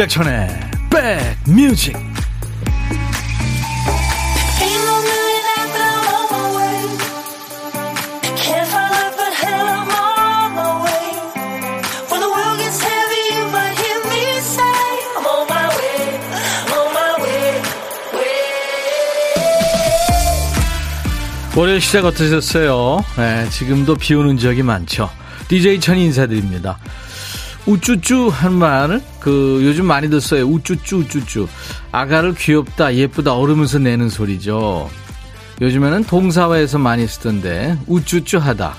임백천의 0.00 0.48
백뮤직 1.44 1.94
월요일 21.56 21.80
시작 21.82 22.06
어떠셨어요? 22.06 23.04
네, 23.18 23.48
지금도 23.50 23.96
비 23.96 24.14
오는 24.14 24.38
지역이 24.38 24.62
많죠. 24.62 25.10
DJ 25.48 25.80
천이 25.80 26.04
인사드립니다. 26.06 26.78
우쭈쭈 27.66 28.28
한 28.28 28.54
말, 28.54 29.02
그, 29.20 29.60
요즘 29.62 29.86
많이들 29.86 30.20
써요. 30.20 30.46
우쭈쭈, 30.46 30.98
우쭈쭈. 30.98 31.48
아가를 31.92 32.34
귀엽다, 32.34 32.94
예쁘다, 32.94 33.34
얼으면서 33.34 33.78
내는 33.78 34.08
소리죠. 34.08 34.90
요즘에는 35.60 36.04
동사화에서 36.04 36.78
많이 36.78 37.06
쓰던데, 37.06 37.78
우쭈쭈 37.86 38.38
하다. 38.38 38.74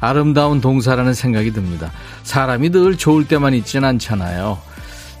아름다운 0.00 0.60
동사라는 0.60 1.14
생각이 1.14 1.52
듭니다. 1.52 1.92
사람이 2.24 2.70
늘 2.70 2.96
좋을 2.96 3.28
때만 3.28 3.54
있진 3.54 3.84
않잖아요. 3.84 4.58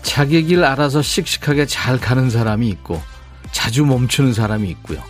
자기 0.02 0.42
길 0.44 0.64
알아서 0.64 1.02
씩씩하게 1.02 1.66
잘 1.66 1.98
가는 1.98 2.28
사람이 2.30 2.68
있고, 2.68 3.00
자주 3.52 3.84
멈추는 3.84 4.32
사람이 4.32 4.68
있고요. 4.70 5.02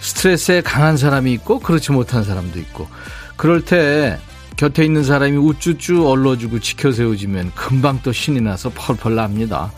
스트레스에 0.00 0.62
강한 0.62 0.96
사람이 0.96 1.32
있고, 1.34 1.60
그렇지 1.60 1.92
못한 1.92 2.24
사람도 2.24 2.58
있고, 2.60 2.88
그럴 3.36 3.64
때 3.64 4.18
곁에 4.60 4.84
있는 4.84 5.02
사람이 5.02 5.38
우쭈쭈 5.38 6.06
얼러주고 6.06 6.58
지켜세워지면 6.58 7.52
금방 7.54 7.98
또 8.02 8.12
신이 8.12 8.42
나서 8.42 8.68
펄펄 8.68 9.14
납니다. 9.14 9.72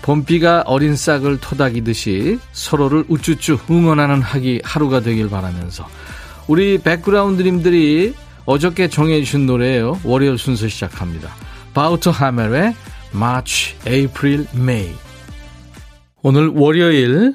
봄비가 0.00 0.62
어린 0.64 0.96
싹을 0.96 1.40
토닥이듯이 1.40 2.38
서로를 2.52 3.04
우쭈쭈 3.06 3.58
응원하는 3.70 4.22
하기 4.22 4.62
하루가 4.64 5.00
되길 5.00 5.28
바라면서 5.28 5.86
우리 6.46 6.78
백그라운드님들이 6.78 8.14
어저께 8.46 8.88
정해주신 8.88 9.44
노래예요. 9.44 10.00
월요일 10.04 10.38
순서 10.38 10.68
시작합니다. 10.68 11.28
바우터 11.74 12.10
하멜의 12.10 12.74
March, 13.14 13.76
April, 13.86 14.46
May 14.54 14.90
오늘 16.22 16.48
월요일 16.48 17.34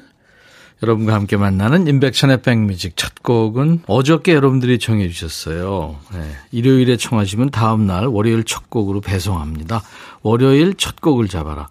여러분과 0.84 1.14
함께 1.14 1.36
만나는 1.36 1.86
인백션의 1.86 2.42
백뮤직 2.42 2.96
첫 2.96 3.22
곡은 3.22 3.84
어저께 3.86 4.34
여러분들이 4.34 4.78
청해 4.78 5.08
주셨어요. 5.08 5.96
네, 6.12 6.20
일요일에 6.52 6.96
청하시면 6.96 7.50
다음 7.50 7.86
날 7.86 8.06
월요일 8.06 8.44
첫 8.44 8.68
곡으로 8.68 9.00
배송합니다. 9.00 9.82
월요일 10.22 10.74
첫 10.74 11.00
곡을 11.00 11.28
잡아라. 11.28 11.68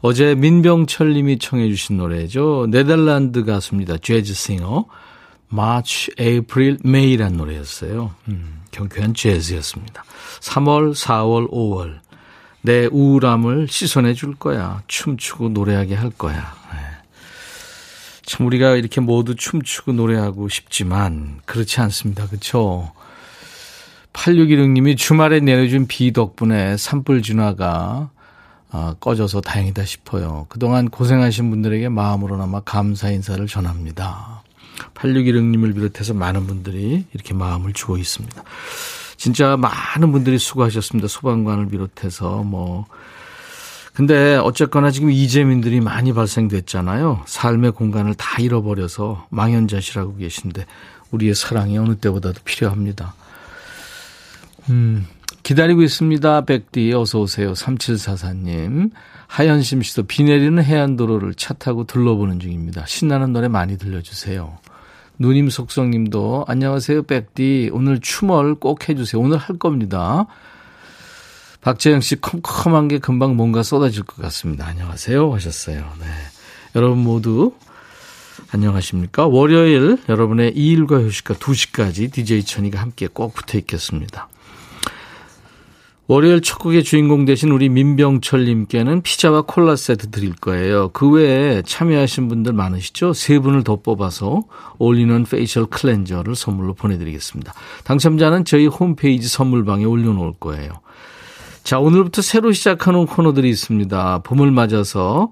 어제 0.00 0.36
민병철 0.36 1.14
님이 1.14 1.38
청해 1.38 1.68
주신 1.68 1.96
노래죠. 1.96 2.68
네덜란드 2.70 3.44
가수입니다. 3.44 3.98
재즈 3.98 4.32
싱어. 4.32 4.86
March, 5.52 6.12
April, 6.20 6.78
May란 6.84 7.36
노래였어요. 7.36 8.12
음, 8.28 8.60
경쾌한 8.70 9.14
재즈였습니다. 9.14 10.04
3월, 10.40 10.94
4월, 10.94 11.50
5월. 11.50 11.98
내 12.60 12.86
우울함을 12.86 13.66
씻어내 13.68 14.14
줄 14.14 14.34
거야. 14.34 14.82
춤추고 14.86 15.48
노래하게 15.48 15.94
할 15.94 16.10
거야. 16.10 16.57
참 18.28 18.46
우리가 18.46 18.76
이렇게 18.76 19.00
모두 19.00 19.34
춤추고 19.34 19.92
노래하고 19.92 20.50
싶지만 20.50 21.40
그렇지 21.46 21.80
않습니다. 21.80 22.26
그렇죠? 22.26 22.92
8616님이 24.12 24.98
주말에 24.98 25.40
내려준 25.40 25.86
비 25.86 26.12
덕분에 26.12 26.76
산불 26.76 27.22
진화가 27.22 28.10
아, 28.70 28.94
꺼져서 29.00 29.40
다행이다 29.40 29.82
싶어요. 29.86 30.44
그동안 30.50 30.90
고생하신 30.90 31.48
분들에게 31.48 31.88
마음으로나마 31.88 32.60
감사 32.60 33.08
인사를 33.08 33.46
전합니다. 33.46 34.42
8616님을 34.92 35.74
비롯해서 35.74 36.12
많은 36.12 36.46
분들이 36.46 37.06
이렇게 37.14 37.32
마음을 37.32 37.72
주고 37.72 37.96
있습니다. 37.96 38.42
진짜 39.16 39.56
많은 39.56 40.12
분들이 40.12 40.38
수고하셨습니다. 40.38 41.08
소방관을 41.08 41.68
비롯해서 41.68 42.42
뭐 42.42 42.84
근데 43.98 44.36
어쨌거나 44.36 44.92
지금 44.92 45.10
이재민들이 45.10 45.80
많이 45.80 46.12
발생됐잖아요. 46.12 47.24
삶의 47.26 47.72
공간을 47.72 48.14
다 48.14 48.40
잃어버려서 48.40 49.26
망연자실하고 49.28 50.18
계신데 50.18 50.66
우리의 51.10 51.34
사랑이 51.34 51.76
어느 51.78 51.96
때보다도 51.96 52.42
필요합니다. 52.44 53.14
음, 54.70 55.04
기다리고 55.42 55.82
있습니다. 55.82 56.42
백디 56.42 56.92
어서 56.92 57.18
오세요. 57.18 57.54
3744님. 57.54 58.92
하연심 59.26 59.82
씨도 59.82 60.04
비 60.04 60.22
내리는 60.22 60.62
해안도로를 60.62 61.34
차 61.34 61.54
타고 61.54 61.82
둘러보는 61.82 62.38
중입니다. 62.38 62.86
신나는 62.86 63.32
노래 63.32 63.48
많이 63.48 63.78
들려주세요. 63.78 64.58
누님 65.18 65.50
속성님도 65.50 66.44
안녕하세요 66.46 67.02
백디 67.02 67.70
오늘 67.72 67.98
추멀 67.98 68.54
꼭 68.54 68.88
해주세요. 68.88 69.20
오늘 69.20 69.38
할 69.38 69.58
겁니다. 69.58 70.28
박재영 71.68 72.00
씨 72.00 72.18
컴컴한 72.18 72.88
게 72.88 72.98
금방 72.98 73.36
뭔가 73.36 73.62
쏟아질 73.62 74.02
것 74.02 74.16
같습니다. 74.22 74.66
안녕하세요 74.66 75.34
하셨어요. 75.34 75.84
네. 76.00 76.06
여러분 76.74 76.96
모두 77.00 77.52
안녕하십니까? 78.50 79.26
월요일 79.26 79.98
여러분의 80.08 80.56
이일과 80.56 80.98
휴식과 81.02 81.34
2시까지 81.34 82.10
DJ 82.10 82.44
천이가 82.44 82.80
함께 82.80 83.06
꼭 83.06 83.34
붙어 83.34 83.58
있겠습니다. 83.58 84.30
월요일 86.06 86.40
첫 86.40 86.58
곡의 86.58 86.84
주인공 86.84 87.26
되신 87.26 87.50
우리 87.50 87.68
민병철님께는 87.68 89.02
피자와 89.02 89.42
콜라 89.42 89.76
세트 89.76 90.10
드릴 90.10 90.34
거예요. 90.36 90.88
그 90.94 91.10
외에 91.10 91.60
참여하신 91.60 92.28
분들 92.28 92.54
많으시죠? 92.54 93.12
세 93.12 93.38
분을 93.38 93.62
더 93.62 93.76
뽑아서 93.76 94.44
올리는 94.78 95.22
facial 95.24 95.66
cleanser를 95.66 96.34
선물로 96.34 96.72
보내드리겠습니다. 96.72 97.52
당첨자는 97.84 98.46
저희 98.46 98.66
홈페이지 98.68 99.28
선물방에 99.28 99.84
올려놓을 99.84 100.32
거예요. 100.40 100.80
자, 101.68 101.78
오늘부터 101.78 102.22
새로 102.22 102.50
시작하는 102.50 103.04
코너들이 103.04 103.50
있습니다. 103.50 104.20
봄을 104.24 104.50
맞아서 104.50 105.28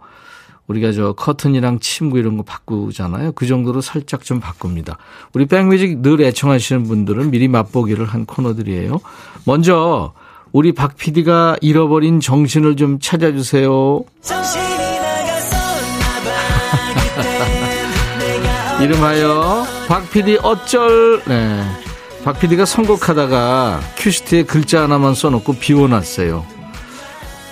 우리가 0.67 0.93
저 0.93 1.15
커튼이랑 1.15 1.81
침구 1.81 2.19
이런 2.19 2.37
거 2.37 2.43
바꾸잖아요. 2.43 3.33
그 3.33 3.47
정도로 3.47 3.81
살짝 3.81 4.23
좀 4.23 4.39
바꿉니다. 4.39 4.99
우리 5.33 5.47
백뮤직 5.47 6.03
늘 6.03 6.21
애청하시는 6.21 6.83
분들은 6.83 7.31
미리 7.31 7.49
맛보기를 7.49 8.05
한 8.05 8.27
코너들이에요. 8.27 9.01
먼저 9.47 10.13
우리 10.53 10.73
박 10.73 10.99
PD가 10.99 11.57
잃어버린 11.63 12.21
정신을 12.21 12.77
좀 12.77 12.99
찾아주세요. 13.01 14.05
이름하여 18.83 19.65
박 19.89 20.11
PD 20.11 20.37
어쩔 20.43 21.23
네. 21.25 21.86
박 22.27 22.41
PD가 22.41 22.65
선곡하다가 22.65 23.81
큐시트에 23.99 24.43
글자 24.43 24.83
하나만 24.83 25.15
써놓고 25.15 25.53
비워놨어요. 25.53 26.45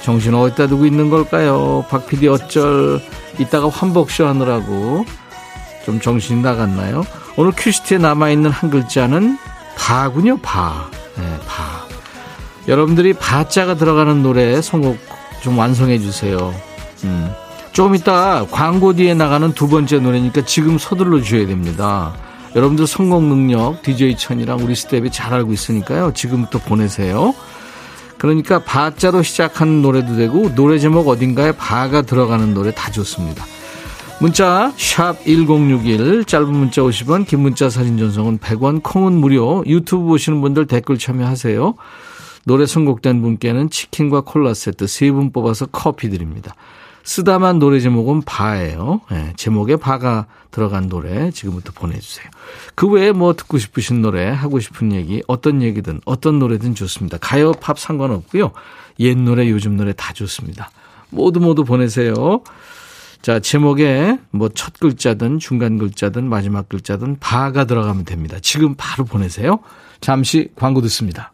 정신 0.03 0.35
어디다 0.35 0.67
두고 0.67 0.85
있는 0.85 1.11
걸까요? 1.11 1.85
박 1.89 2.09
PD 2.09 2.27
어쩔 2.27 3.01
이따가 3.39 3.69
환복쇼 3.69 4.27
하느라고 4.27 5.07
좀 5.87 6.01
정신이 6.01 6.43
나갔나요? 6.43 7.05
오늘 7.37 7.53
큐시트에 7.53 7.99
남아있는 7.99 8.51
한 8.51 8.69
글자는 8.69 9.39
바군요, 9.77 10.39
바. 10.39 10.91
네, 11.19 11.23
바. 11.47 11.87
여러분들이 12.67 13.13
바자가 13.13 13.77
들어가는 13.77 14.25
노래 14.25 14.61
선곡 14.61 14.99
좀 15.41 15.57
완성해 15.57 16.01
주세요. 16.01 16.53
음. 17.05 17.31
조금 17.73 17.95
이따 17.95 18.45
광고 18.51 18.93
뒤에 18.93 19.15
나가는 19.15 19.53
두 19.53 19.69
번째 19.69 20.01
노래니까 20.01 20.45
지금 20.45 20.79
서둘러 20.79 21.21
주셔야 21.21 21.47
됩니다. 21.47 22.17
여러분들 22.55 22.87
선곡 22.87 23.29
능력 23.29 23.83
DJ 23.83 24.17
천이랑 24.17 24.61
우리 24.61 24.75
스텝이 24.75 25.11
잘 25.11 25.35
알고 25.35 25.53
있으니까요. 25.53 26.13
지금부터 26.15 26.61
보내세요. 26.61 27.35
그러니까 28.19 28.61
바자로 28.61 29.23
시작하는 29.23 29.83
노래도 29.83 30.17
되고 30.17 30.55
노래 30.55 30.79
제목 30.79 31.09
어딘가에 31.09 31.53
바가 31.53 32.03
들어가는 32.03 32.55
노래 32.55 32.73
다 32.73 32.91
좋습니다. 32.91 33.45
문자 34.21 34.73
1061, 34.77 36.25
짧은 36.25 36.53
문자 36.53 36.81
50원, 36.83 37.27
긴 37.27 37.41
문자 37.41 37.69
사진 37.69 37.99
전송은 37.99 38.39
100원, 38.39 38.83
콩은 38.83 39.13
무료. 39.13 39.65
유튜브 39.67 40.05
보시는 40.05 40.41
분들 40.41 40.67
댓글 40.67 40.97
참여하세요. 40.97 41.75
노래 42.47 42.67
선곡된 42.67 43.21
분께는 43.23 43.71
치킨과 43.71 44.21
콜라 44.21 44.55
세트 44.55 44.85
3분 44.85 45.33
뽑아서 45.33 45.67
커피 45.67 46.09
드립니다. 46.09 46.55
쓰다만 47.05 47.59
노래 47.59 47.81
제목은 47.81 48.23
바예요. 48.23 49.03
네, 49.11 49.33
제목에 49.37 49.77
바가 49.77 50.27
들어간 50.51 50.89
노래 50.89 51.31
지금부터 51.31 51.73
보내주세요. 51.73 52.27
그 52.75 52.89
외에 52.89 53.13
뭐 53.13 53.35
듣고 53.35 53.59
싶으신 53.59 54.01
노래, 54.01 54.29
하고 54.29 54.59
싶은 54.59 54.93
얘기, 54.93 55.23
어떤 55.27 55.63
얘기든 55.63 56.01
어떤 56.07 56.39
노래든 56.39 56.75
좋습니다. 56.75 57.19
가요, 57.19 57.53
팝 57.53 57.79
상관없고요. 57.79 58.53
옛 59.01 59.17
노래, 59.19 59.49
요즘 59.51 59.77
노래 59.77 59.93
다 59.93 60.13
좋습니다. 60.15 60.71
모두 61.11 61.41
모두 61.41 61.65
보내세요. 61.65 62.43
자, 63.21 63.39
제목에 63.41 64.19
뭐 64.31 64.49
첫 64.55 64.79
글자든 64.79 65.39
중간 65.39 65.79
글자든 65.79 66.29
마지막 66.29 66.69
글자든 66.69 67.19
바가 67.21 67.65
들어가면 67.65 68.05
됩니다. 68.05 68.39
지금 68.41 68.75
바로 68.77 69.05
보내세요. 69.05 69.61
잠시 70.01 70.49
광고 70.57 70.81
듣습니다. 70.83 71.34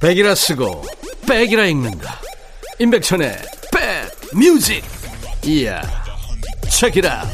백이라 0.00 0.34
쓰고 0.34 0.82
백이라 1.26 1.66
읽는다. 1.66 2.20
임백천의 2.78 3.36
백 3.72 4.36
뮤직. 4.36 4.82
이야. 5.44 5.80
책이라. 6.70 7.24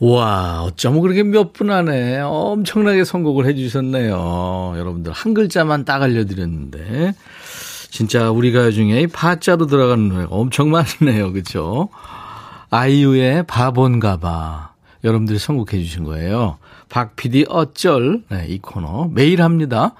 와, 0.00 0.62
어쩜 0.64 1.00
그렇게 1.00 1.22
몇 1.22 1.52
분 1.52 1.70
안에 1.70 2.18
엄청나게 2.20 3.04
선곡을 3.04 3.46
해주셨네요. 3.46 4.74
여러분들 4.76 5.12
한 5.12 5.32
글자만 5.32 5.84
딱 5.84 6.02
알려드렸는데 6.02 7.14
진짜 7.90 8.30
우리 8.30 8.52
가요 8.52 8.72
중에 8.72 9.06
파자로 9.06 9.66
들어가는 9.66 10.08
노래가 10.08 10.34
엄청 10.34 10.70
많네요. 10.70 11.32
그렇죠? 11.32 11.88
아이유의 12.70 13.46
바본가봐 13.46 14.72
여러분들이 15.04 15.38
선곡해 15.38 15.78
주신 15.82 16.04
거예요. 16.04 16.58
박 16.92 17.16
PD 17.16 17.46
어쩔 17.48 18.22
네, 18.28 18.44
이 18.48 18.58
코너 18.58 19.08
매일 19.10 19.40
합니다. 19.40 19.94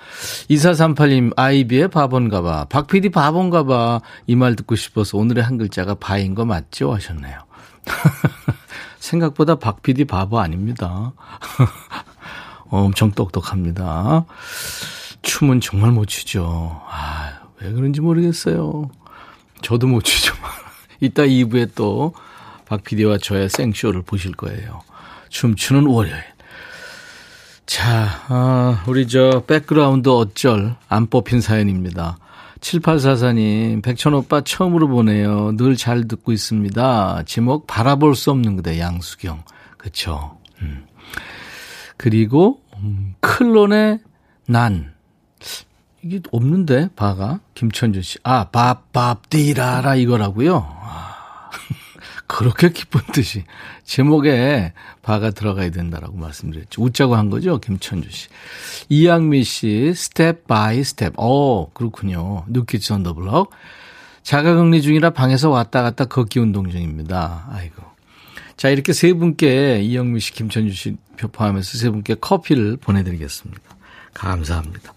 2438님 0.50 1.33
아이비의 1.39 1.89
바본가봐 1.89 2.67
박 2.67 2.87
PD 2.87 3.09
바본가봐 3.09 4.03
이 4.27 4.35
말 4.37 4.56
듣고 4.56 4.77
싶어서 4.77 5.17
오늘의 5.17 5.43
한 5.43 5.56
글자가 5.56 5.94
바인 5.94 6.35
거 6.35 6.44
맞죠 6.44 6.93
하셨네요. 6.93 7.39
생각보다 9.00 9.55
박 9.55 9.81
PD 9.83 10.05
바보 10.05 10.39
아닙니다. 10.39 11.12
엄청 12.69 13.11
똑똑합니다. 13.12 14.27
춤은 15.23 15.62
정말 15.62 15.93
못 15.93 16.05
추죠. 16.06 16.79
아, 16.91 17.41
왜 17.61 17.73
그런지 17.73 18.03
모르겠어요. 18.03 18.91
저도 19.62 19.87
못 19.87 20.03
추죠. 20.03 20.35
이따 21.00 21.23
2부에 21.23 21.75
또 21.75 22.12
박 22.69 22.85
PD와 22.85 23.19
저의 23.19 23.50
생쇼를 23.50 24.00
보실 24.03 24.33
거예요. 24.33 24.81
춤추는 25.29 25.87
월요일. 25.87 26.23
자, 27.73 28.07
아, 28.29 28.85
우리 28.87 29.09
저 29.09 29.45
백그라운드 29.47 30.07
어쩔 30.11 30.77
안 30.91 31.07
뽑힌 31.07 31.41
사연입니다. 31.41 32.19
7844님, 32.61 33.83
백천오빠 33.83 34.43
처음으로 34.43 34.89
보내요. 34.89 35.53
늘 35.57 35.75
잘 35.77 36.07
듣고 36.07 36.33
있습니다. 36.33 37.23
제목 37.25 37.67
바라볼 37.67 38.15
수 38.15 38.31
없는 38.31 38.57
그대 38.57 38.79
양수경. 38.79 39.45
그쵸. 39.79 40.37
음. 40.61 40.85
그리고, 41.97 42.61
음, 42.77 43.15
클론의 43.21 44.01
난. 44.49 44.93
이게 46.03 46.21
없는데, 46.31 46.91
바가. 46.95 47.41
김천준 47.55 48.03
씨. 48.03 48.19
아, 48.23 48.49
밥, 48.53 48.93
밥, 48.93 49.31
띠라라 49.31 49.95
이거라고요. 49.97 50.59
아, 50.59 51.12
그렇게 52.32 52.70
기쁜 52.70 53.02
뜻이. 53.12 53.44
제목에 53.84 54.73
바가 55.02 55.32
들어가야 55.32 55.70
된다라고 55.70 56.17
말씀드렸죠. 56.17 56.82
웃자고 56.82 57.14
한 57.14 57.29
거죠, 57.29 57.58
김천준 57.58 58.11
씨. 58.11 58.29
이양미 58.88 59.44
씨, 59.44 59.93
Step 59.94 60.47
by 60.47 60.82
Step. 60.82 61.12
어, 61.19 61.70
그렇군요. 61.75 62.44
New 62.49 62.68
Kids 62.68 62.94
on 62.94 63.02
the 63.02 63.12
Block. 63.12 63.50
자가격리 64.23 64.81
중이라 64.81 65.11
방에서 65.11 65.50
왔다 65.50 65.82
갔다 65.82 66.06
걷기 66.06 66.38
운동 66.38 66.70
중입니다. 66.70 67.49
아이고. 67.50 67.82
자, 68.56 68.70
이렇게 68.70 68.94
세 68.94 69.12
분께 69.12 69.81
이영미 69.82 70.20
씨, 70.20 70.32
김천준 70.32 70.73
씨 70.75 70.96
포함해서 71.32 71.76
세 71.76 71.90
분께 71.90 72.14
커피를 72.14 72.78
보내드리겠습니다. 72.78 73.61
감사합니다. 74.14 74.94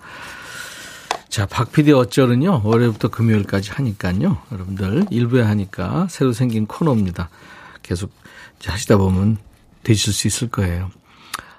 자, 1.35 1.45
박 1.45 1.73
PD 1.73 1.91
어쩔은요, 1.91 2.61
월요일부터 2.63 3.09
금요일까지 3.09 3.71
하니까요. 3.71 4.37
여러분들, 4.53 5.07
일부에 5.09 5.41
하니까 5.41 6.07
새로 6.09 6.31
생긴 6.31 6.65
코너입니다. 6.65 7.27
계속 7.83 8.13
하시다 8.63 8.95
보면 8.95 9.35
되실 9.83 10.13
수 10.13 10.27
있을 10.27 10.47
거예요. 10.47 10.91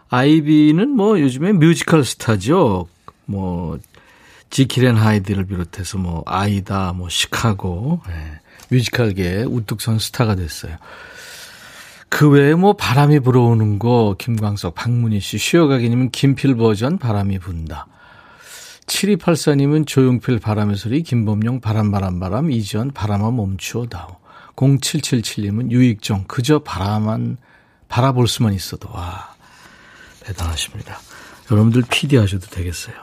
아이비는 0.08 0.88
뭐 0.88 1.20
요즘에 1.20 1.52
뮤지컬 1.52 2.06
스타죠. 2.06 2.88
뭐, 3.26 3.78
지킬앤 4.48 4.96
하이드를 4.96 5.44
비롯해서 5.44 5.98
뭐, 5.98 6.22
아이다, 6.24 6.94
뭐, 6.94 7.10
시카고, 7.10 8.00
예, 8.08 8.40
뮤지컬계의 8.70 9.44
우뚝 9.44 9.82
선 9.82 9.98
스타가 9.98 10.36
됐어요. 10.36 10.74
그 12.08 12.30
외에 12.30 12.54
뭐 12.54 12.72
바람이 12.72 13.20
불어오는 13.20 13.78
거 13.78 14.16
김광석, 14.18 14.74
박문희 14.74 15.20
씨, 15.20 15.36
쉬어가기님은 15.36 16.12
김필 16.12 16.54
버전 16.54 16.96
바람이 16.96 17.40
분다. 17.40 17.88
7284님은 18.86 19.86
조용필 19.86 20.38
바람의 20.38 20.76
소리, 20.76 21.02
김범용 21.02 21.60
바람 21.60 21.90
바람 21.90 22.20
바람, 22.20 22.50
이지연 22.50 22.92
바람아 22.92 23.30
멈추어 23.32 23.86
다오. 23.86 24.16
0777님은 24.56 25.70
유익정 25.70 26.24
그저 26.26 26.60
바라만 26.60 27.36
바라볼 27.88 28.26
수만 28.26 28.54
있어도 28.54 28.88
와 28.90 29.34
대단하십니다. 30.20 30.98
여러분들 31.50 31.82
PD 31.90 32.16
하셔도 32.16 32.46
되겠어요. 32.46 32.94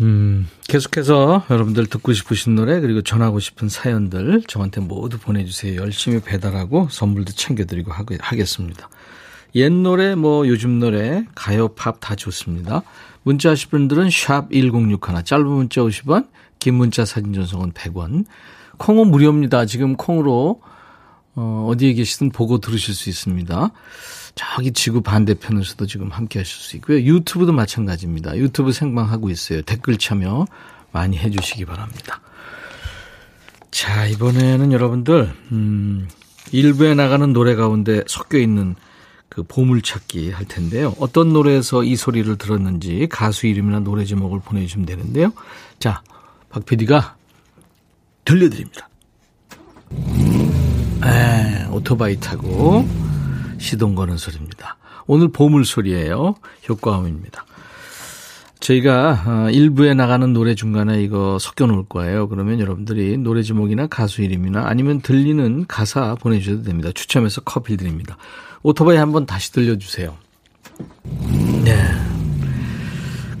음, 0.00 0.48
계속해서 0.68 1.44
여러분들 1.50 1.86
듣고 1.86 2.12
싶으신 2.12 2.54
노래 2.54 2.80
그리고 2.80 3.02
전하고 3.02 3.40
싶은 3.40 3.68
사연들 3.68 4.42
저한테 4.46 4.80
모두 4.80 5.18
보내주세요. 5.18 5.80
열심히 5.80 6.20
배달하고 6.20 6.88
선물도 6.90 7.32
챙겨드리고 7.32 7.92
하겠습니다. 7.92 8.88
옛 9.54 9.70
노래 9.70 10.14
뭐 10.14 10.48
요즘 10.48 10.78
노래 10.78 11.26
가요 11.34 11.68
팝 11.68 12.00
다 12.00 12.16
좋습니다. 12.16 12.82
문자 13.22 13.50
하실 13.50 13.68
분들은 13.70 14.10
샵 14.10 14.50
1061 14.50 15.24
짧은 15.24 15.46
문자 15.46 15.80
50원 15.80 16.28
긴 16.58 16.74
문자 16.74 17.04
사진 17.04 17.32
전송은 17.32 17.72
100원 17.72 18.24
콩은 18.78 19.08
무료입니다. 19.08 19.66
지금 19.66 19.96
콩으로 19.96 20.60
어, 21.34 21.66
어디에 21.70 21.94
계시든 21.94 22.30
보고 22.30 22.58
들으실 22.58 22.94
수 22.94 23.08
있습니다. 23.08 23.70
저기 24.34 24.72
지구 24.72 25.02
반대편에서도 25.02 25.86
지금 25.86 26.10
함께 26.10 26.40
하실 26.40 26.56
수 26.56 26.76
있고요. 26.76 27.00
유튜브도 27.00 27.52
마찬가지입니다. 27.52 28.36
유튜브 28.36 28.72
생방하고 28.72 29.30
있어요. 29.30 29.62
댓글 29.62 29.98
참여 29.98 30.46
많이 30.90 31.16
해주시기 31.18 31.64
바랍니다. 31.64 32.20
자, 33.70 34.06
이번에는 34.06 34.72
여러분들, 34.72 35.32
음, 35.52 36.08
일부에 36.50 36.94
나가는 36.94 37.32
노래 37.32 37.54
가운데 37.54 38.04
섞여 38.06 38.38
있는 38.38 38.74
그 39.32 39.42
보물찾기 39.44 40.30
할 40.30 40.44
텐데요. 40.46 40.94
어떤 41.00 41.32
노래에서 41.32 41.84
이 41.84 41.96
소리를 41.96 42.36
들었는지 42.36 43.06
가수 43.10 43.46
이름이나 43.46 43.80
노래 43.80 44.04
제목을 44.04 44.40
보내주시면 44.44 44.84
되는데요. 44.84 45.32
자, 45.78 46.02
박 46.50 46.66
PD가 46.66 47.16
들려드립니다. 48.26 48.90
에, 51.04 51.66
오토바이 51.70 52.20
타고 52.20 52.86
시동 53.58 53.94
거는 53.94 54.18
소리입니다. 54.18 54.76
오늘 55.06 55.28
보물 55.28 55.64
소리예요. 55.64 56.34
효과음입니다. 56.68 57.46
저희가 58.60 59.24
어, 59.26 59.50
일부에 59.50 59.94
나가는 59.94 60.30
노래 60.34 60.54
중간에 60.54 61.02
이거 61.02 61.38
섞여 61.40 61.64
놓을 61.66 61.84
거예요. 61.88 62.28
그러면 62.28 62.60
여러분들이 62.60 63.16
노래 63.16 63.42
제목이나 63.42 63.86
가수 63.86 64.20
이름이나 64.20 64.66
아니면 64.66 65.00
들리는 65.00 65.64
가사 65.66 66.16
보내주셔도 66.16 66.64
됩니다. 66.64 66.90
추첨해서 66.94 67.40
커피 67.40 67.78
드립니다. 67.78 68.18
오토바이 68.62 68.96
한번 68.96 69.26
다시 69.26 69.52
들려주세요. 69.52 70.16
네. 71.64 71.76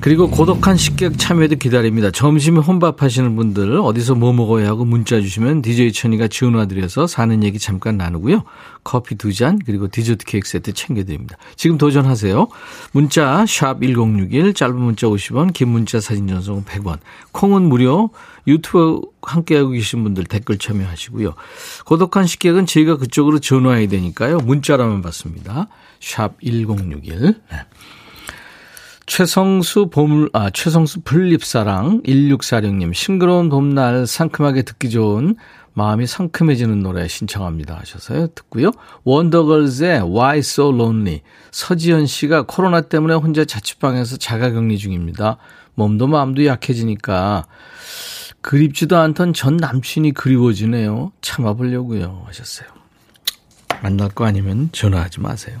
그리고 0.02 0.28
고독한 0.28 0.76
식객 0.76 1.16
참여도 1.16 1.54
기다립니다. 1.56 2.10
점심에 2.10 2.58
혼밥 2.58 3.02
하시는 3.04 3.36
분들 3.36 3.76
어디서 3.76 4.16
뭐 4.16 4.32
먹어야 4.32 4.66
하고 4.66 4.84
문자 4.84 5.20
주시면 5.20 5.62
DJ 5.62 5.92
천이가 5.92 6.26
지원와드려서 6.26 7.06
사는 7.06 7.44
얘기 7.44 7.60
잠깐 7.60 7.98
나누고요. 7.98 8.42
커피 8.82 9.14
두 9.14 9.32
잔 9.32 9.60
그리고 9.64 9.86
디저트 9.86 10.24
케이크 10.26 10.48
세트 10.48 10.72
챙겨드립니다. 10.72 11.36
지금 11.54 11.78
도전하세요. 11.78 12.48
문자 12.90 13.44
샵1061 13.44 14.56
짧은 14.56 14.74
문자 14.74 15.06
50원 15.06 15.52
긴 15.52 15.68
문자 15.68 16.00
사진 16.00 16.26
전송 16.26 16.64
100원 16.64 16.98
콩은 17.30 17.62
무료 17.62 18.10
유튜브 18.48 19.02
함께하고 19.22 19.70
계신 19.70 20.02
분들 20.02 20.24
댓글 20.24 20.58
참여하시고요. 20.58 21.34
고독한 21.86 22.26
식객은 22.26 22.66
저희가 22.66 22.96
그쪽으로 22.96 23.38
전화해야 23.38 23.86
되니까요. 23.86 24.38
문자라면 24.38 25.00
받습니다. 25.00 25.68
샵1061 26.00 27.36
네. 27.52 27.58
최성수 29.12 29.90
봄, 29.90 30.30
아, 30.32 30.48
최성수 30.48 31.02
플립사랑 31.02 32.00
1646님, 32.04 32.94
싱그러운 32.94 33.50
봄날 33.50 34.06
상큼하게 34.06 34.62
듣기 34.62 34.88
좋은 34.88 35.36
마음이 35.74 36.06
상큼해지는 36.06 36.82
노래 36.82 37.06
신청합니다 37.06 37.76
하셔서요. 37.76 38.28
듣고요. 38.28 38.70
원더걸스의 39.04 40.00
Why 40.00 40.38
So 40.38 40.72
Lonely. 40.72 41.20
서지현 41.50 42.06
씨가 42.06 42.44
코로나 42.46 42.80
때문에 42.80 43.12
혼자 43.12 43.44
자취방에서 43.44 44.16
자가격리 44.16 44.78
중입니다. 44.78 45.36
몸도 45.74 46.06
마음도 46.06 46.46
약해지니까 46.46 47.44
그립지도 48.40 48.96
않던 48.96 49.34
전 49.34 49.58
남친이 49.58 50.12
그리워지네요. 50.12 51.12
참아보려고요 51.20 52.22
하셨어요. 52.28 52.66
만날 53.82 54.08
거 54.08 54.24
아니면 54.24 54.70
전화하지 54.72 55.20
마세요. 55.20 55.60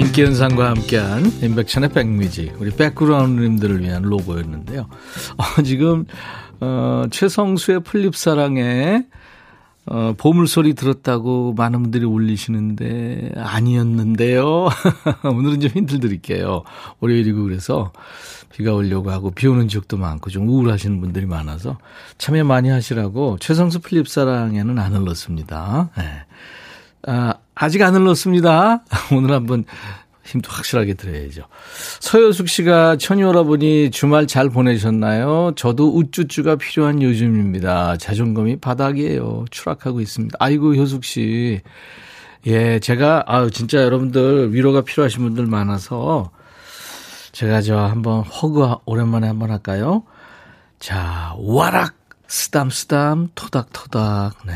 인기 0.00 0.22
현상과 0.22 0.70
함께한 0.70 1.30
인백천의 1.42 1.90
백뮤직 1.90 2.58
우리 2.58 2.70
백그라운드님들을 2.70 3.82
위한 3.82 4.00
로고였는데요. 4.00 4.88
어, 5.36 5.62
지금 5.62 6.06
어, 6.58 7.04
최성수의 7.10 7.80
플립사랑에 7.80 9.04
어, 9.84 10.14
보물소리 10.16 10.72
들었다고 10.72 11.52
많은 11.52 11.82
분들이 11.82 12.06
올리시는데 12.06 13.32
아니었는데요. 13.36 14.70
오늘은 15.22 15.60
좀 15.60 15.70
힌트 15.70 16.00
드릴게요. 16.00 16.62
월요일이고 17.00 17.42
그래서 17.42 17.92
비가 18.54 18.72
오려고 18.72 19.10
하고 19.10 19.30
비 19.30 19.48
오는 19.48 19.68
지역도 19.68 19.98
많고 19.98 20.30
좀 20.30 20.48
우울하시는 20.48 20.98
분들이 20.98 21.26
많아서 21.26 21.76
참여 22.16 22.44
많이 22.44 22.70
하시라고 22.70 23.36
최성수 23.38 23.80
플립사랑에는 23.80 24.78
안 24.78 24.94
흘렀습니다. 24.94 25.90
네. 25.98 26.04
아, 27.06 27.34
아직 27.62 27.82
안 27.82 27.94
흘렀습니다. 27.94 28.82
오늘 29.12 29.32
한번 29.34 29.64
힘도 30.24 30.50
확실하게 30.50 30.94
드려야죠. 30.94 31.42
서효숙 32.00 32.48
씨가 32.48 32.96
천이 32.96 33.22
오라보니 33.22 33.90
주말 33.90 34.26
잘 34.26 34.48
보내셨나요? 34.48 35.52
저도 35.56 35.94
우쭈쭈가 35.94 36.56
필요한 36.56 37.02
요즘입니다. 37.02 37.98
자존감이 37.98 38.60
바닥이에요. 38.60 39.44
추락하고 39.50 40.00
있습니다. 40.00 40.38
아이고, 40.40 40.74
효숙 40.74 41.04
씨. 41.04 41.60
예, 42.46 42.78
제가, 42.78 43.24
아유, 43.26 43.50
진짜 43.50 43.82
여러분들 43.82 44.54
위로가 44.54 44.80
필요하신 44.80 45.22
분들 45.22 45.44
많아서 45.44 46.30
제가 47.32 47.60
저 47.60 47.76
한번 47.76 48.22
허그 48.22 48.76
오랜만에 48.86 49.26
한번 49.26 49.50
할까요? 49.50 50.04
자, 50.78 51.34
와락! 51.36 51.94
쓰담쓰담, 52.26 53.30
토닥토닥, 53.34 54.46
네. 54.46 54.54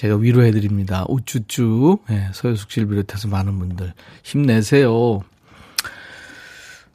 제가 0.00 0.16
위로해드립니다. 0.16 1.04
우쭈쭈. 1.10 1.98
네, 2.08 2.26
서효숙 2.32 2.70
씨를 2.70 2.88
비롯해서 2.88 3.28
많은 3.28 3.58
분들 3.58 3.92
힘내세요. 4.22 5.20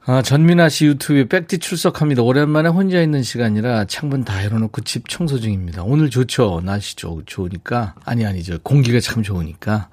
아, 0.07 0.23
전민아 0.23 0.69
씨 0.69 0.87
유튜브에 0.87 1.27
백티 1.27 1.59
출석합니다. 1.59 2.23
오랜만에 2.23 2.69
혼자 2.69 2.99
있는 3.03 3.21
시간이라 3.21 3.85
창문 3.85 4.23
다 4.23 4.43
열어놓고 4.43 4.81
집 4.81 5.07
청소 5.07 5.39
중입니다. 5.39 5.83
오늘 5.83 6.09
좋죠. 6.09 6.61
날씨 6.65 6.95
좋, 6.95 7.21
좋으니까. 7.27 7.93
아니, 8.05 8.25
아니죠. 8.25 8.57
공기가 8.63 8.99
참 8.99 9.21
좋으니까. 9.21 9.87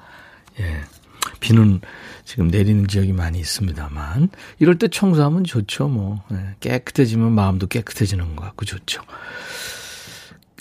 예. 0.60 0.80
비는 1.40 1.82
지금 2.24 2.48
내리는 2.48 2.88
지역이 2.88 3.12
많이 3.12 3.38
있습니다만. 3.40 4.30
이럴 4.58 4.78
때 4.78 4.88
청소하면 4.88 5.44
좋죠. 5.44 5.88
뭐. 5.88 6.22
예, 6.32 6.54
깨끗해지면 6.60 7.32
마음도 7.32 7.66
깨끗해지는 7.66 8.36
것 8.36 8.44
같고 8.46 8.64
좋죠. 8.64 9.02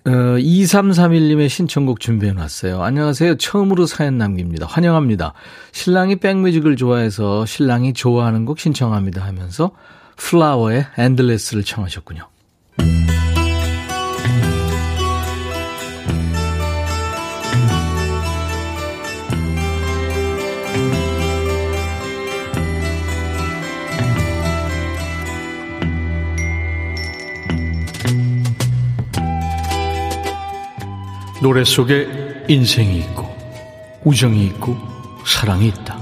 어, 0.05 0.09
2331님의 0.09 1.47
신청곡 1.47 1.99
준비해 1.99 2.33
놨어요. 2.33 2.81
안녕하세요. 2.81 3.37
처음으로 3.37 3.85
사연 3.85 4.17
남깁니다. 4.17 4.65
환영합니다. 4.65 5.33
신랑이 5.73 6.15
백뮤직을 6.15 6.75
좋아해서 6.75 7.45
신랑이 7.45 7.93
좋아하는 7.93 8.45
곡 8.45 8.59
신청합니다 8.59 9.23
하면서 9.23 9.71
플라워의 10.17 10.87
Endless를 10.97 11.63
청하셨군요. 11.63 12.27
노래 31.41 31.63
속에 31.63 32.45
인생이 32.47 32.99
있고 32.99 33.35
우정이 34.03 34.45
있고 34.45 34.77
사랑이 35.25 35.69
있다. 35.69 35.99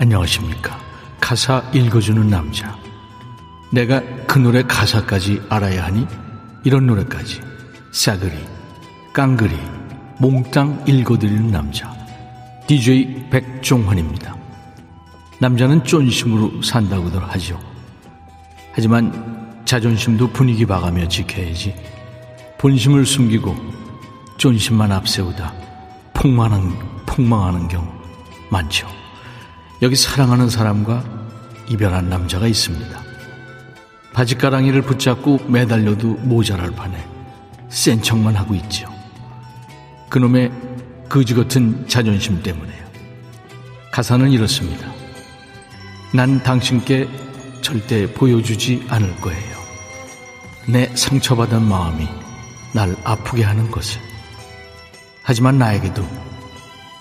안녕하십니까. 0.00 0.76
가사 1.20 1.62
읽어주는 1.72 2.28
남자. 2.28 2.76
내가 3.72 4.02
그 4.26 4.40
노래 4.40 4.62
가사까지 4.62 5.42
알아야 5.48 5.84
하니 5.84 6.04
이런 6.64 6.86
노래까지 6.88 7.40
싸그리 7.92 8.32
깡그리 9.12 9.56
몽땅 10.18 10.84
읽어드리는 10.88 11.52
남자. 11.52 11.94
DJ 12.66 13.26
백종환입니다. 13.30 14.36
남자는 15.38 15.84
쫀심으로 15.84 16.62
산다고들 16.62 17.22
하죠. 17.22 17.60
하지만 18.72 19.62
자존심도 19.64 20.28
분위기 20.32 20.66
봐가며 20.66 21.06
지켜야지. 21.06 21.74
본심을 22.58 23.06
숨기고 23.06 23.78
존심만 24.38 24.92
앞세우다 24.92 25.52
폭망하는, 26.14 26.72
폭망하는 27.06 27.68
경우 27.68 27.86
많죠. 28.50 28.88
여기 29.82 29.94
사랑하는 29.96 30.48
사람과 30.48 31.04
이별한 31.68 32.08
남자가 32.08 32.46
있습니다. 32.46 33.02
바지가랑이를 34.14 34.82
붙잡고 34.82 35.40
매달려도 35.48 36.06
모자랄 36.22 36.70
판에 36.70 37.04
센 37.68 38.00
척만 38.00 38.34
하고 38.36 38.54
있죠. 38.54 38.88
그놈의 40.08 40.50
거지 41.08 41.34
같은 41.34 41.86
자존심 41.88 42.42
때문에요. 42.42 42.84
가사는 43.92 44.30
이렇습니다. 44.30 44.90
난 46.14 46.42
당신께 46.42 47.08
절대 47.60 48.10
보여주지 48.12 48.86
않을 48.88 49.16
거예요. 49.16 49.58
내 50.68 50.86
상처받은 50.94 51.62
마음이 51.62 52.08
날 52.72 52.96
아프게 53.04 53.42
하는 53.42 53.70
것을. 53.70 54.07
하지만 55.28 55.58
나에게도 55.58 56.02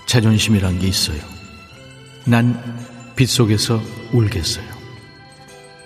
자존심이란 0.05 0.79
게 0.79 0.87
있어요. 0.89 1.17
난 2.25 2.61
빗속에서 3.15 3.81
울겠어요. 4.11 4.65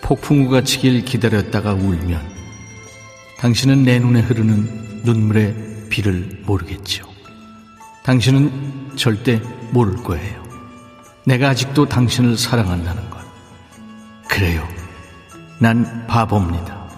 폭풍우가 0.01 0.63
치길 0.63 1.05
기다렸다가 1.05 1.75
울면 1.75 2.19
당신은 3.37 3.83
내 3.83 3.99
눈에 3.99 4.21
흐르는 4.21 5.01
눈물의 5.03 5.85
비를 5.91 6.41
모르겠죠. 6.47 7.07
당신은 8.01 8.93
절대 8.95 9.39
모를 9.69 9.97
거예요. 9.97 10.43
내가 11.27 11.49
아직도 11.49 11.85
당신을 11.89 12.39
사랑한다는 12.39 13.07
걸. 13.11 13.21
그래요. 14.27 14.67
난 15.59 16.07
바보입니다. 16.07 16.89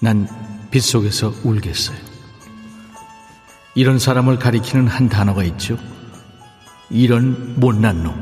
난 0.00 0.26
빗속에서 0.70 1.34
울겠어요. 1.44 2.11
이런 3.74 3.98
사람을 3.98 4.38
가리키는 4.38 4.86
한 4.86 5.08
단어가 5.08 5.42
있죠. 5.44 5.78
이런 6.90 7.58
못난 7.58 8.02
놈. 8.02 8.20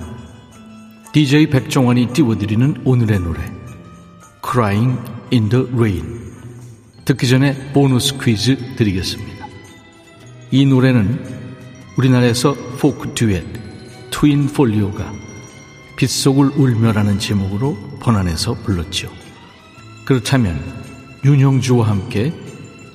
DJ 1.12 1.48
백종원이 1.48 2.12
띄워드리는 2.12 2.82
오늘의 2.84 3.20
노래. 3.20 3.40
Crying 4.44 4.96
in 5.32 5.48
the 5.48 5.66
Rain. 5.72 6.20
듣기 7.04 7.28
전에 7.28 7.72
보너스 7.72 8.16
퀴즈 8.18 8.76
드리겠습니다. 8.76 9.46
이 10.52 10.64
노래는 10.64 11.40
우리나라에서 11.96 12.54
포크 12.78 13.12
듀엣 13.14 13.44
트윈 14.10 14.48
폴리오가 14.48 15.12
빗속을 15.96 16.52
울며라는 16.56 17.18
제목으로 17.18 17.76
번안해서 18.00 18.54
불렀죠. 18.54 19.10
그렇다면 20.04 20.58
윤형주와 21.24 21.88
함께 21.88 22.32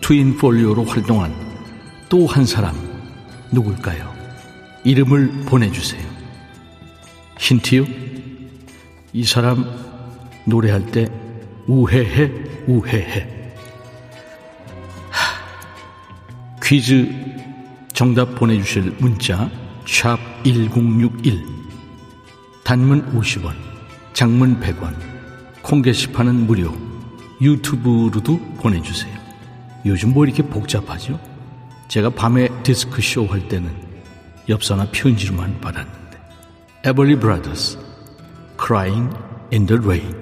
트윈 0.02 0.38
폴리오로 0.38 0.86
활동한 0.86 1.45
또 2.10 2.26
한 2.28 2.46
사람 2.46 2.76
누굴까요? 3.52 4.14
이름을 4.84 5.46
보내주세요. 5.46 6.04
힌트요? 7.40 7.86
이 9.14 9.24
사람 9.24 9.66
노래할 10.46 10.86
때 10.88 11.08
우회해 11.68 12.32
우회해 12.68 13.54
하, 15.10 16.60
퀴즈 16.62 17.10
정답 17.94 18.36
보내주실 18.36 18.96
문자 19.00 19.50
샵 19.88 20.18
1061 20.44 21.44
단문 22.64 23.14
50원 23.20 23.54
장문 24.14 24.60
100원 24.60 24.96
콩 25.62 25.82
게시판은 25.82 26.46
무료 26.46 26.76
유튜브로도 27.42 28.40
보내주세요. 28.58 29.16
요즘 29.86 30.14
뭐 30.14 30.26
이렇게 30.26 30.44
복잡하죠? 30.44 31.20
제가 31.88 32.10
밤에 32.10 32.50
디스크쇼 32.64 33.26
할 33.26 33.48
때는 33.48 33.72
엽서나 34.50 34.90
편지로만 34.92 35.60
받았는데 35.62 36.20
에벌리 36.86 37.20
브라더스 37.20 37.80
Crying 38.60 39.16
in 39.52 39.66
the 39.66 39.82
Rain 39.82 40.14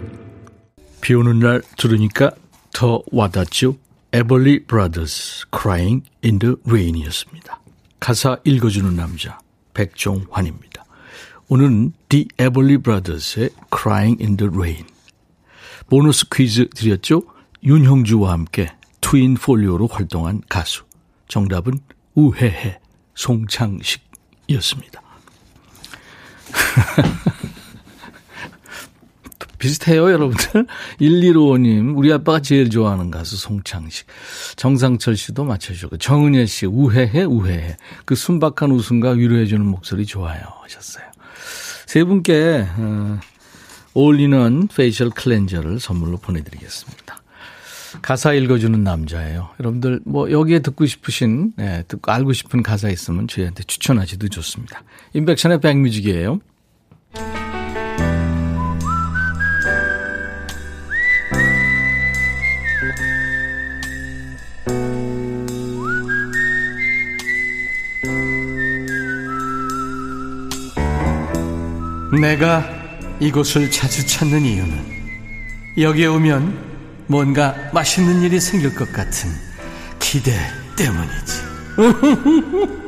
비 1.01 1.13
오는 1.13 1.39
날 1.39 1.61
들으니까 1.77 2.31
더 2.73 3.03
와닿죠. 3.11 3.77
에벌리 4.11 4.65
브라더스 4.65 5.45
Crying 5.55 6.05
in 6.23 6.39
the 6.39 6.55
Rain이었습니다. 6.65 7.59
가사 7.99 8.37
읽어주는 8.43 8.95
남자 8.95 9.39
백종환입니다. 9.73 10.83
오늘은 11.49 11.93
The 12.09 12.27
Everly 12.39 12.77
Brothers의 12.77 13.49
Crying 13.75 14.23
in 14.23 14.37
the 14.37 14.51
Rain 14.53 14.85
보너스 15.87 16.25
퀴즈 16.29 16.69
드렸죠? 16.69 17.23
윤형주와 17.63 18.31
함께 18.31 18.71
트윈 19.01 19.35
폴리오로 19.35 19.87
활동한 19.87 20.41
가수 20.49 20.83
정답은 21.33 21.79
우회해 22.13 22.79
송창식이었습니다. 23.15 25.01
비슷해요, 29.57 30.11
여러분들. 30.11 30.67
1155님, 31.01 31.97
우리 31.97 32.13
아빠가 32.13 32.39
제일 32.39 32.69
좋아하는 32.69 33.09
가수 33.09 33.35
송창식. 33.37 34.05
정상철 34.57 35.17
씨도 35.17 35.45
맞춰주고, 35.45 35.97
정은혜 35.97 36.45
씨, 36.45 36.67
우회해, 36.67 37.23
우회해. 37.23 37.77
그 38.05 38.13
순박한 38.13 38.69
웃음과 38.69 39.13
위로해주는 39.13 39.65
목소리 39.65 40.05
좋아요. 40.05 40.43
하셨어요. 40.61 41.05
세 41.87 42.03
분께, 42.03 42.67
어, 42.77 43.19
어울리는 43.95 44.67
facial 44.67 45.09
cleanser를 45.09 45.79
선물로 45.79 46.17
보내드리겠습니다. 46.17 47.22
가사 48.01 48.33
읽어주는 48.33 48.83
남자예요. 48.83 49.49
여러분들, 49.59 50.01
뭐, 50.05 50.31
여기에 50.31 50.59
듣고 50.59 50.85
싶으신, 50.85 51.53
네, 51.55 51.83
듣고 51.87 52.11
알고 52.11 52.33
싶은 52.33 52.63
가사 52.63 52.89
있으면 52.89 53.27
저희한테 53.27 53.63
추천하셔도 53.63 54.27
좋습니다. 54.27 54.83
인백션의 55.13 55.61
백뮤직이에요. 55.61 56.39
내가 72.21 72.63
이곳을 73.19 73.69
자주 73.69 74.05
찾는 74.05 74.45
이유는 74.45 74.93
여기에 75.77 76.05
오면 76.07 76.72
뭔가 77.07 77.55
맛있는 77.73 78.21
일이 78.21 78.39
생길 78.39 78.73
것 78.75 78.91
같은 78.91 79.29
기대 79.99 80.31
때문이지. 80.75 81.43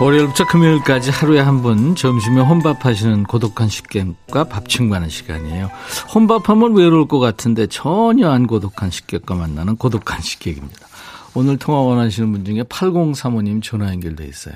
월요일부터 0.00 0.46
금요일까지 0.48 1.10
하루에 1.12 1.38
한 1.38 1.62
번 1.62 1.94
점심에 1.94 2.40
혼밥하시는 2.40 3.22
고독한 3.24 3.68
식객과 3.68 4.44
밥 4.44 4.68
친구하는 4.68 5.08
시간이에요. 5.08 5.70
혼밥하면 6.12 6.74
외로울 6.74 7.06
것 7.06 7.20
같은데 7.20 7.68
전혀 7.68 8.28
안 8.28 8.48
고독한 8.48 8.90
식객과 8.90 9.36
만나는 9.36 9.76
고독한 9.76 10.20
식객입니다. 10.20 10.88
오늘 11.34 11.56
통화 11.56 11.80
원하시는 11.82 12.32
분 12.32 12.44
중에 12.44 12.64
8035님 12.64 13.62
전화 13.62 13.90
연결돼 13.92 14.24
있어요. 14.26 14.54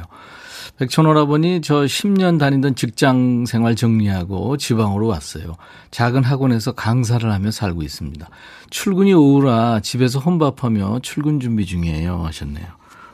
백천오라버니 0.78 1.62
저 1.62 1.82
10년 1.82 2.38
다니던 2.38 2.74
직장 2.74 3.46
생활 3.46 3.76
정리하고 3.76 4.58
지방으로 4.58 5.06
왔어요. 5.06 5.56
작은 5.90 6.22
학원에서 6.22 6.72
강사를 6.72 7.30
하며 7.30 7.50
살고 7.50 7.82
있습니다. 7.82 8.28
출근이 8.68 9.14
오후라 9.14 9.80
집에서 9.80 10.18
혼밥하며 10.18 11.00
출근 11.02 11.40
준비 11.40 11.64
중이에요 11.64 12.18
하셨네요. 12.24 12.66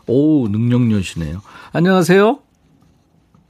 오 0.09 0.49
능력녀시네요. 0.49 1.41
안녕하세요. 1.73 2.41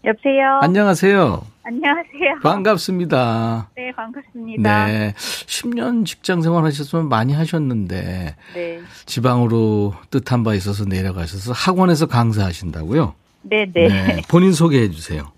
여보세요. 0.05 0.59
안녕하세요. 0.61 1.47
안녕하세요. 1.65 2.41
반갑습니다. 2.43 3.71
네, 3.77 3.93
반갑습니다. 3.93 4.87
네. 4.87 5.15
10년 5.17 6.05
직장 6.05 6.43
생활 6.43 6.65
하셨으면 6.65 7.09
많이 7.09 7.33
하셨는데 7.33 8.37
네. 8.55 8.81
지방으로 9.07 9.95
뜻한 10.11 10.43
바 10.43 10.55
있어서 10.55 10.85
내려가셔서 10.85 11.53
학원에서 11.53 12.07
강사하신다고요? 12.07 13.15
네, 13.43 13.67
네. 13.73 14.23
본인 14.29 14.53
소개해 14.53 14.91
주세요. 14.91 15.33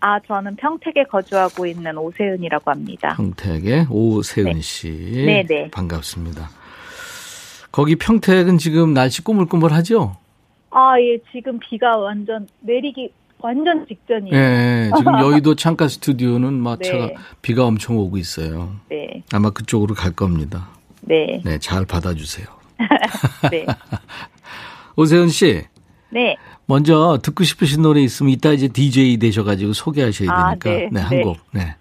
아, 0.00 0.20
저는 0.20 0.56
평택에 0.56 1.04
거주하고 1.04 1.66
있는 1.66 1.96
오세은이라고 1.98 2.70
합니다. 2.70 3.14
평택의 3.16 3.86
오세은 3.90 4.52
네. 4.52 4.60
씨. 4.60 4.90
네, 4.90 5.44
네. 5.44 5.70
반갑습니다. 5.70 6.50
거기 7.72 7.96
평택은 7.96 8.58
지금 8.58 8.94
날씨 8.94 9.22
꾸물꾸물하죠? 9.22 10.16
아, 10.70 11.00
예, 11.00 11.18
지금 11.32 11.58
비가 11.58 11.96
완전 11.96 12.46
내리기 12.60 13.12
완전 13.40 13.86
직전이에요. 13.86 14.36
예, 14.36 14.90
지금 14.96 15.12
여의도 15.20 15.54
창가 15.54 15.88
스튜디오는 15.88 16.52
막 16.54 16.78
네. 16.78 16.90
차가 16.90 17.10
비가 17.42 17.64
엄청 17.64 17.96
오고 17.96 18.18
있어요. 18.18 18.76
네. 18.88 19.22
아마 19.32 19.50
그쪽으로 19.50 19.94
갈 19.94 20.12
겁니다. 20.12 20.68
네. 21.00 21.40
네, 21.44 21.58
잘 21.58 21.84
받아주세요. 21.84 22.46
네. 23.50 23.66
오세은 24.96 25.28
씨, 25.28 25.62
네. 26.10 26.36
먼저 26.68 27.18
듣고 27.22 27.44
싶으신 27.44 27.80
노래 27.80 28.02
있으면 28.02 28.30
이따 28.30 28.52
이제 28.52 28.68
DJ 28.68 29.16
되셔가지고 29.16 29.72
소개하셔야 29.72 30.30
아, 30.30 30.54
되니까. 30.54 30.90
네, 30.92 31.00
한 31.00 31.16
네. 31.16 31.22
곡. 31.22 31.38
네. 31.50 31.74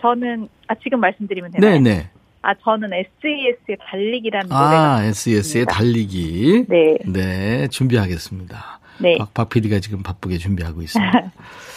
저는 0.00 0.48
아 0.66 0.74
지금 0.82 0.98
말씀드리면 1.00 1.52
되나요? 1.52 1.72
네, 1.72 1.78
네. 1.78 2.10
아, 2.40 2.54
저는 2.54 2.90
SES의 2.92 3.76
달리기라는 3.90 4.48
노래가 4.48 4.96
아, 4.96 5.04
SES의 5.04 5.40
있습니다. 5.40 5.72
달리기. 5.72 6.64
네. 6.68 6.98
네, 7.04 7.68
준비하겠습니다. 7.68 8.80
네. 8.98 9.18
박, 9.18 9.34
박 9.34 9.48
PD가 9.50 9.78
지금 9.80 10.02
바쁘게 10.02 10.38
준비하고 10.38 10.80
있습니다. 10.80 11.30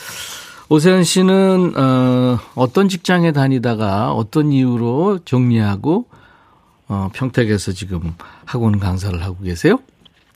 오세현 0.70 1.04
씨는, 1.04 1.78
어, 1.78 2.40
어떤 2.56 2.90
직장에 2.90 3.34
다니다가 3.34 4.14
어떤 4.14 4.52
이유로 4.52 5.20
정리하고, 5.26 6.08
어, 6.88 7.10
평택에서 7.14 7.72
지금 7.74 8.16
학원 8.46 8.80
강사를 8.80 9.22
하고 9.22 9.44
계세요? 9.44 9.80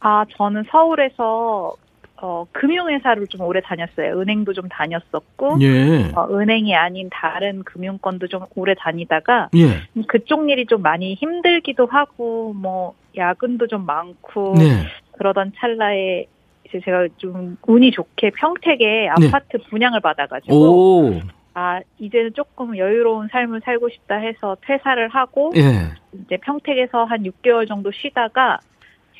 아, 0.01 0.25
저는 0.37 0.65
서울에서 0.69 1.75
어, 2.21 2.45
금융회사를 2.51 3.27
좀 3.27 3.41
오래 3.41 3.61
다녔어요. 3.61 4.19
은행도 4.19 4.53
좀 4.53 4.67
다녔었고 4.67 5.57
예. 5.61 6.11
어, 6.15 6.27
은행이 6.29 6.75
아닌 6.75 7.09
다른 7.11 7.63
금융권도 7.63 8.27
좀 8.27 8.45
오래 8.55 8.73
다니다가 8.77 9.49
예. 9.55 10.03
그쪽 10.07 10.49
일이 10.49 10.65
좀 10.65 10.81
많이 10.81 11.13
힘들기도 11.13 11.85
하고 11.85 12.53
뭐 12.53 12.93
야근도 13.15 13.67
좀 13.67 13.85
많고 13.85 14.55
네. 14.57 14.85
그러던 15.13 15.53
찰나에 15.57 16.25
이제 16.65 16.81
제가 16.83 17.07
좀 17.17 17.57
운이 17.65 17.91
좋게 17.91 18.31
평택에 18.31 19.09
네. 19.19 19.27
아파트 19.27 19.57
분양을 19.69 20.01
받아가지고 20.01 20.55
오, 20.55 21.21
아 21.53 21.79
이제는 21.99 22.33
조금 22.33 22.77
여유로운 22.77 23.29
삶을 23.31 23.61
살고 23.63 23.89
싶다 23.89 24.15
해서 24.15 24.57
퇴사를 24.61 25.07
하고 25.07 25.53
예. 25.55 25.93
이제 26.25 26.37
평택에서 26.37 27.05
한 27.05 27.23
6개월 27.23 27.65
정도 27.65 27.91
쉬다가 27.91 28.59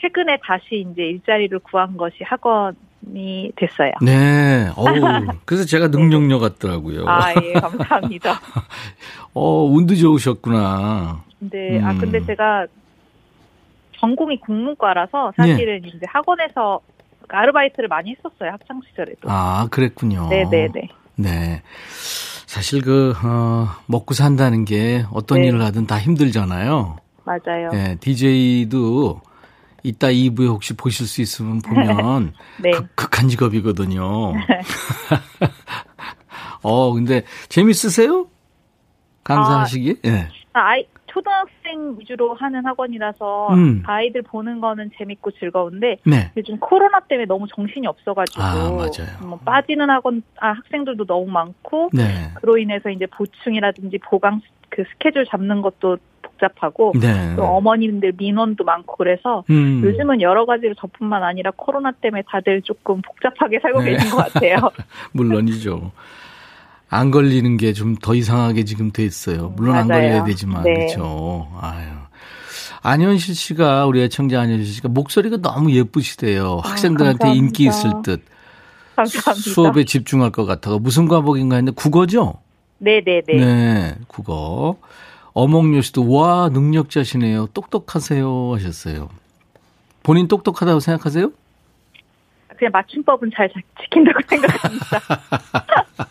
최근에 0.02 0.38
다시 0.46 0.86
이제 0.92 1.04
일자리를 1.04 1.58
구한 1.60 1.98
것이 1.98 2.24
학원이 2.24 3.52
됐어요. 3.56 3.92
네. 4.02 4.70
어우, 4.76 4.86
그래서 5.46 5.66
제가 5.66 5.88
능력녀 5.88 6.40
같더라고요. 6.40 7.08
아, 7.08 7.34
예, 7.44 7.54
감사합니다. 7.54 8.40
어, 9.34 9.64
운도 9.66 9.96
좋으셨구나. 9.96 10.60
아, 10.62 11.22
음. 11.42 11.98
근데 12.00 12.26
제가 12.26 12.68
전공이 14.00 14.40
국문과라서 14.42 15.34
사실은 15.36 15.82
이제 15.86 16.06
학원에서 16.08 16.80
아르바이트를 17.28 17.90
많이 17.90 18.16
했었어요, 18.16 18.52
학창시절에도. 18.52 19.30
아, 19.30 19.68
그랬군요. 19.70 20.28
네네네. 20.30 20.90
네. 21.18 21.62
사실 22.48 22.82
그, 22.82 23.14
어, 23.24 23.68
먹고 23.86 24.14
산다는 24.14 24.66
게 24.66 25.04
어떤 25.12 25.42
네. 25.42 25.48
일을 25.48 25.62
하든 25.62 25.86
다 25.86 26.00
힘들잖아요. 26.00 26.98
맞아요. 27.26 27.70
네, 27.72 27.98
DJ도 28.00 29.22
이따 29.84 30.08
2부에 30.08 30.48
혹시 30.48 30.76
보실 30.76 31.06
수 31.08 31.22
있으면 31.22 31.62
보면 31.62 32.34
네. 32.62 32.72
극, 32.72 32.96
극한 32.96 33.28
직업이거든요. 33.30 34.34
어, 36.64 36.94
근데 36.94 37.24
재밌으세요? 37.48 38.28
강사하시기? 39.24 39.98
예. 40.06 40.30
아, 40.54 40.72
아이, 40.72 40.86
초등학생 41.08 41.96
위주로 42.00 42.34
하는 42.36 42.66
학원이라서 42.66 43.54
음. 43.54 43.84
아이들 43.86 44.22
보는 44.24 44.60
거는 44.62 44.92
재밌고 44.98 45.32
즐거운데 45.32 45.98
네. 46.06 46.32
요즘 46.38 46.58
코로나 46.60 47.00
때문에 47.02 47.26
너무 47.26 47.48
정신이 47.48 47.88
없어가지고 47.88 48.42
아. 48.42 48.88
뭐 49.22 49.38
빠지는 49.40 49.90
학원 49.90 50.24
아, 50.40 50.50
학생들도 50.50 51.06
너무 51.06 51.28
많고 51.32 51.90
네. 51.94 52.32
그로 52.36 52.58
인해서 52.58 52.90
이제 52.90 53.06
보충이라든지 53.08 54.00
보강 54.00 54.40
스- 54.40 54.46
그 54.70 54.84
스케줄 54.92 55.26
잡는 55.26 55.62
것도 55.62 55.98
복잡하고 56.40 56.94
네. 57.00 57.36
또 57.36 57.44
어머님들 57.44 58.14
민원도 58.18 58.64
많고 58.64 58.96
그래서 58.98 59.44
음. 59.50 59.82
요즘은 59.84 60.22
여러 60.22 60.46
가지로 60.46 60.74
저뿐만 60.76 61.24
아니라 61.24 61.52
코로나 61.56 61.92
때문에 61.92 62.24
다들 62.30 62.62
조금 62.62 63.02
복잡하게 63.02 63.60
살고 63.62 63.82
네. 63.82 63.92
계신 63.92 64.10
것 64.12 64.18
같아요. 64.18 64.58
물론이죠. 65.12 65.92
안 66.90 67.12
걸리는 67.12 67.58
게 67.58 67.74
좀 67.74 67.96
더 68.02 68.16
이상하게 68.16 68.64
지금 68.64 68.92
돼 68.92 69.04
있어요. 69.04 69.54
물론 69.56 69.76
안 69.76 69.88
맞아요. 69.88 70.02
걸려야 70.02 70.24
되지만 70.24 70.64
네. 70.64 70.74
그렇죠. 70.74 71.48
아유. 71.62 71.86
안현실 72.82 73.36
씨가 73.36 73.86
우리 73.86 74.02
애청자 74.02 74.40
안현실 74.42 74.66
씨가 74.74 74.90
목소리가 74.90 75.38
너무 75.38 75.72
예쁘시대요. 75.72 76.62
학생들한테 76.64 77.28
아. 77.28 77.32
인기 77.32 77.66
있을 77.66 77.92
듯. 78.04 78.24
감사합니다. 78.96 79.50
수업에 79.52 79.84
집중할 79.86 80.32
것 80.32 80.46
같아가 80.46 80.78
무슨 80.80 81.08
과목인가 81.08 81.56
했는데 81.58 81.76
국어죠? 81.76 82.36
네네네. 82.80 83.24
네, 83.28 83.96
국어. 84.08 84.78
어몽요 85.40 85.82
씨도 85.82 86.12
와 86.12 86.50
능력자시네요. 86.50 87.48
똑똑하세요 87.54 88.56
하셨어요. 88.56 89.10
본인 90.04 90.28
똑똑하다고 90.28 90.82
생각하세요? 90.82 91.32
그냥 92.58 92.72
맞춤법은 92.74 93.32
잘 93.34 93.50
지킨다고 93.82 94.20
생각합니다. 94.28 95.02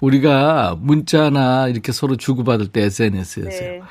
우리가 0.00 0.76
문자나 0.76 1.68
이렇게 1.68 1.92
서로 1.92 2.16
주고받을 2.16 2.66
때 2.68 2.82
SNS에서요. 2.82 3.70
네. 3.70 3.82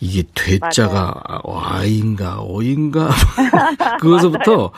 이게 0.00 0.24
퇴자가 0.34 1.42
Y인가 1.44 2.42
O인가 2.42 3.08
그것부터 4.00 4.72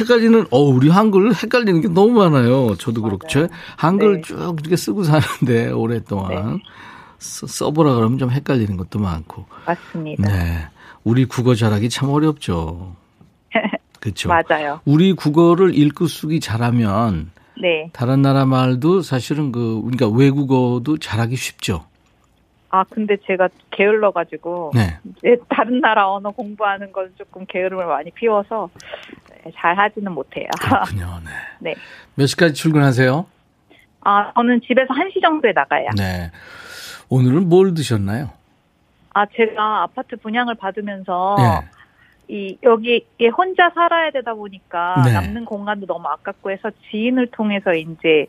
헷갈리는 0.00 0.46
어 0.50 0.60
우리 0.60 0.88
한글 0.88 1.32
헷갈리는 1.34 1.82
게 1.82 1.88
너무 1.88 2.12
많아요. 2.18 2.74
저도 2.76 3.02
그렇고 3.02 3.28
저 3.28 3.48
한글 3.76 4.16
네. 4.16 4.22
쭉 4.22 4.56
이렇게 4.60 4.76
쓰고 4.76 5.04
사는데 5.04 5.70
오랫동안 5.70 6.56
네. 6.56 6.62
써- 7.18 7.46
써보라 7.46 7.94
그러면 7.94 8.18
좀 8.18 8.30
헷갈리는 8.30 8.76
것도 8.76 8.98
많고. 8.98 9.46
맞습니다. 9.66 10.28
네, 10.28 10.66
우리 11.04 11.24
국어 11.24 11.54
잘하기 11.54 11.88
참 11.90 12.10
어렵죠. 12.10 12.96
그렇죠. 14.00 14.28
맞아요. 14.28 14.80
우리 14.84 15.12
국어를 15.14 15.74
읽고 15.78 16.06
쓰기 16.08 16.40
잘하면 16.40 17.30
네. 17.60 17.88
다른 17.92 18.20
나라 18.22 18.44
말도 18.44 19.00
사실은 19.02 19.50
그 19.52 19.80
그러니까 19.82 20.08
외국어도 20.08 20.98
잘하기 20.98 21.36
쉽죠. 21.36 21.86
아 22.70 22.82
근데 22.90 23.16
제가 23.24 23.48
게을러 23.70 24.10
가지고 24.10 24.72
네. 24.74 24.98
다른 25.48 25.80
나라 25.80 26.10
언어 26.10 26.32
공부하는 26.32 26.90
건 26.92 27.12
조금 27.16 27.46
게으름을 27.46 27.86
많이 27.86 28.10
피워서 28.10 28.68
잘 29.56 29.78
하지는 29.78 30.10
못해요. 30.12 30.48
그렇군요. 30.60 31.20
네. 31.24 31.30
네. 31.70 31.74
몇 32.16 32.26
시까지 32.26 32.52
출근하세요? 32.54 33.26
아 34.00 34.32
저는 34.34 34.60
집에서 34.66 34.88
1시 34.92 35.22
정도에 35.22 35.52
나가요. 35.52 35.86
네. 35.96 36.30
오늘은 37.08 37.48
뭘 37.48 37.74
드셨나요? 37.74 38.30
아 39.12 39.26
제가 39.26 39.82
아파트 39.82 40.16
분양을 40.16 40.56
받으면서 40.56 41.36
네. 41.38 41.68
이 42.26 42.58
여기에 42.62 43.28
혼자 43.36 43.70
살아야 43.70 44.10
되다 44.10 44.34
보니까 44.34 45.02
네. 45.04 45.12
남는 45.12 45.44
공간도 45.44 45.86
너무 45.86 46.08
아깝고 46.08 46.50
해서 46.50 46.70
지인을 46.90 47.28
통해서 47.28 47.74
이제 47.74 48.26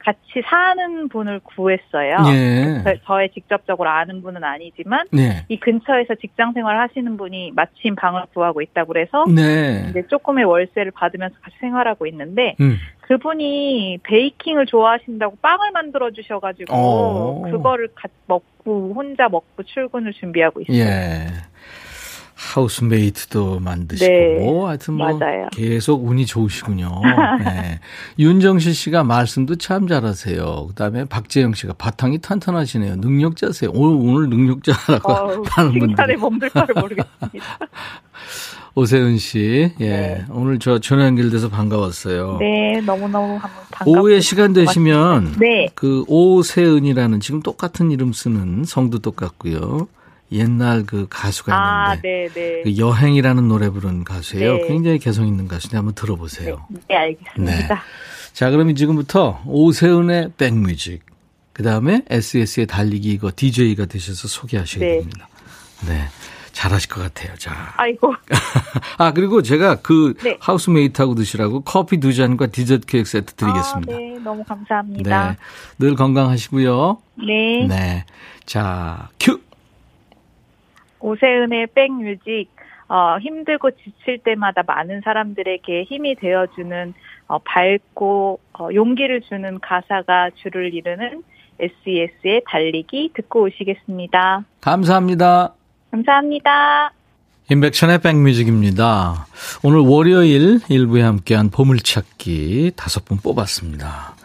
같이 0.00 0.42
사는 0.44 1.08
분을 1.08 1.40
구했어요. 1.40 2.16
예. 2.32 2.82
저, 2.82 2.94
저의 3.04 3.30
직접적으로 3.30 3.88
아는 3.88 4.22
분은 4.22 4.42
아니지만 4.42 5.06
네. 5.12 5.44
이 5.48 5.60
근처에서 5.60 6.14
직장 6.16 6.52
생활 6.52 6.80
하시는 6.80 7.16
분이 7.16 7.52
마침 7.54 7.94
방을 7.94 8.22
구하고 8.32 8.62
있다고 8.62 8.92
그래서 8.92 9.24
네. 9.26 9.86
이제 9.90 10.06
조금의 10.08 10.44
월세를 10.44 10.92
받으면서 10.92 11.36
같이 11.42 11.56
생활하고 11.60 12.06
있는데 12.06 12.56
음. 12.60 12.78
그분이 13.02 13.98
베이킹을 14.02 14.66
좋아하신다고 14.66 15.36
빵을 15.42 15.72
만들어 15.72 16.10
주셔가지고 16.10 16.74
어. 16.74 17.42
그거를 17.50 17.88
같이 17.94 18.14
먹고 18.26 18.94
혼자 18.94 19.28
먹고 19.28 19.62
출근을 19.64 20.12
준비하고 20.12 20.62
있어요. 20.62 20.78
예. 20.78 21.26
하우스메이트도 22.40 23.60
만드시고 23.60 24.10
네. 24.10 24.38
뭐 24.38 24.68
하여튼 24.68 24.94
뭐 24.94 25.12
맞아요. 25.18 25.48
계속 25.52 26.06
운이 26.06 26.24
좋으시군요. 26.26 26.88
네. 27.44 27.80
윤정실 28.18 28.74
씨가 28.74 29.04
말씀도 29.04 29.56
참 29.56 29.86
잘하세요. 29.86 30.66
그다음에 30.68 31.04
박재영 31.04 31.54
씨가 31.54 31.74
바탕이 31.74 32.18
탄탄하시네요. 32.18 32.96
능력자세요. 32.96 33.70
오늘 33.74 34.10
오늘 34.10 34.28
능력자라고 34.30 35.12
어우, 35.12 35.42
하는 35.50 35.70
분들. 35.72 35.88
칭찬에 35.88 36.16
몸둘 36.16 36.48
바를 36.50 36.74
모르겠습니다. 36.74 37.58
오세훈 38.76 39.18
씨, 39.18 39.72
예. 39.80 39.88
네. 39.88 40.24
오늘 40.30 40.60
저 40.60 40.78
전화 40.78 41.04
연결돼서 41.04 41.48
반가웠어요. 41.48 42.36
네, 42.38 42.80
너무너무 42.80 43.38
반갑고 43.40 43.90
오후에 43.90 44.20
시간 44.20 44.52
되시면 44.52 45.34
네. 45.40 45.68
그 45.74 46.04
오세은이라는 46.06 47.18
지금 47.20 47.42
똑같은 47.42 47.90
이름 47.90 48.12
쓰는 48.12 48.62
성도 48.64 49.00
똑같고요. 49.00 49.88
옛날 50.32 50.84
그 50.86 51.06
가수가 51.08 51.52
아, 51.54 51.94
있는데 51.94 52.28
네, 52.32 52.40
네. 52.40 52.62
그 52.62 52.76
여행이라는 52.76 53.48
노래 53.48 53.68
부른 53.68 54.04
가수예요. 54.04 54.58
네. 54.58 54.68
굉장히 54.68 54.98
개성 54.98 55.26
있는 55.26 55.48
가수인데 55.48 55.76
한번 55.76 55.94
들어보세요. 55.94 56.66
네, 56.88 56.96
알겠습니다. 56.96 57.82
자, 58.32 58.50
그러면 58.50 58.76
지금부터 58.76 59.42
오세은의 59.46 60.32
백뮤직, 60.38 61.02
그 61.52 61.62
다음에 61.62 62.04
SS의 62.08 62.66
달리기 62.66 63.10
이거 63.10 63.32
DJ가 63.34 63.86
되셔서 63.86 64.28
소개하시게 64.28 64.84
네. 64.84 64.98
됩니다. 64.98 65.28
네. 65.86 66.04
잘하실 66.52 66.90
것 66.90 67.00
같아요. 67.00 67.34
자. 67.36 67.72
아이고, 67.76 68.14
아, 68.98 69.12
그리고 69.12 69.40
제가 69.40 69.76
그 69.76 70.14
네. 70.22 70.36
하우스메이트하고 70.40 71.14
드시라고 71.14 71.62
커피 71.62 71.98
두 71.98 72.12
잔과 72.12 72.48
디저트 72.48 72.86
케이크 72.86 73.08
세트 73.08 73.34
드리겠습니다. 73.34 73.94
아, 73.94 73.96
네, 73.96 74.18
너무 74.22 74.44
감사합니다. 74.44 75.30
네. 75.30 75.36
늘 75.78 75.94
건강하시고요. 75.94 76.98
네. 77.26 77.66
네. 77.66 78.04
자, 78.46 79.08
큐! 79.18 79.40
오세은의 81.00 81.68
백뮤직, 81.74 82.48
어, 82.88 83.18
힘들고 83.18 83.70
지칠 83.72 84.18
때마다 84.18 84.62
많은 84.66 85.00
사람들에게 85.02 85.84
힘이 85.84 86.14
되어주는, 86.16 86.94
어, 87.28 87.38
밝고, 87.38 88.40
어, 88.58 88.68
용기를 88.74 89.22
주는 89.22 89.60
가사가 89.60 90.30
줄을 90.36 90.74
이루는 90.74 91.22
SES의 91.60 92.42
달리기 92.46 93.12
듣고 93.14 93.42
오시겠습니다. 93.42 94.44
감사합니다. 94.60 95.54
감사합니다. 95.90 96.92
인백션의 97.50 98.00
백뮤직입니다. 98.00 99.26
오늘 99.64 99.80
월요일 99.80 100.60
일부에 100.68 101.02
함께한 101.02 101.50
보물찾기 101.50 102.72
다섯 102.76 103.04
분 103.04 103.18
뽑았습니다. 103.18 104.19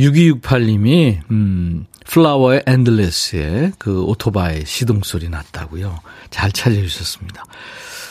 6268님이, 0.00 1.18
음, 1.30 1.86
플라워의 2.06 2.62
Endless의 2.66 3.72
그 3.78 4.02
오토바이 4.02 4.64
시동소리 4.64 5.28
났다고요. 5.28 6.00
잘 6.30 6.50
찾아주셨습니다. 6.50 7.44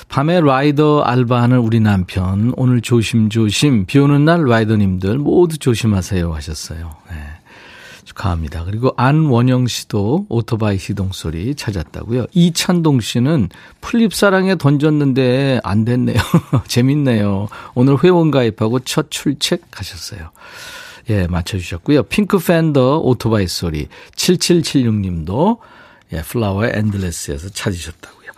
밤에 0.08 0.40
라이더 0.42 1.02
알바하는 1.02 1.58
우리 1.60 1.80
남편, 1.80 2.54
오늘 2.56 2.82
조심조심, 2.82 3.86
비 3.86 4.00
오는 4.00 4.24
날 4.26 4.46
라이더님들 4.46 5.18
모두 5.18 5.58
조심하세요 5.58 6.34
하셨어요. 6.34 6.96
네. 7.10 7.16
축하합니다. 8.06 8.66
그리고 8.66 8.94
안원영 8.98 9.68
씨도 9.68 10.26
오토바이 10.30 10.80
시동소리 10.80 11.54
찾았다고요. 11.54 12.26
이찬동 12.34 13.02
씨는 13.02 13.50
플립사랑에 13.82 14.56
던졌는데 14.56 15.62
안 15.64 15.86
됐네요. 15.86 16.18
재밌네요. 16.68 17.50
오늘 17.76 18.04
회원 18.04 18.32
가입하고 18.32 18.80
첫 18.80 19.12
출첵 19.12 19.62
하셨어요. 19.72 20.32
예, 21.10 21.28
맞춰주셨고요. 21.28 22.04
핑크 22.04 22.38
팬더 22.38 23.00
오토바이 23.00 23.48
소리 23.48 23.88
7776님도 24.16 25.58
예, 26.14 26.22
플라워의 26.22 26.72
Endless에서 26.76 27.50
찾으셨다고요. 27.50 28.32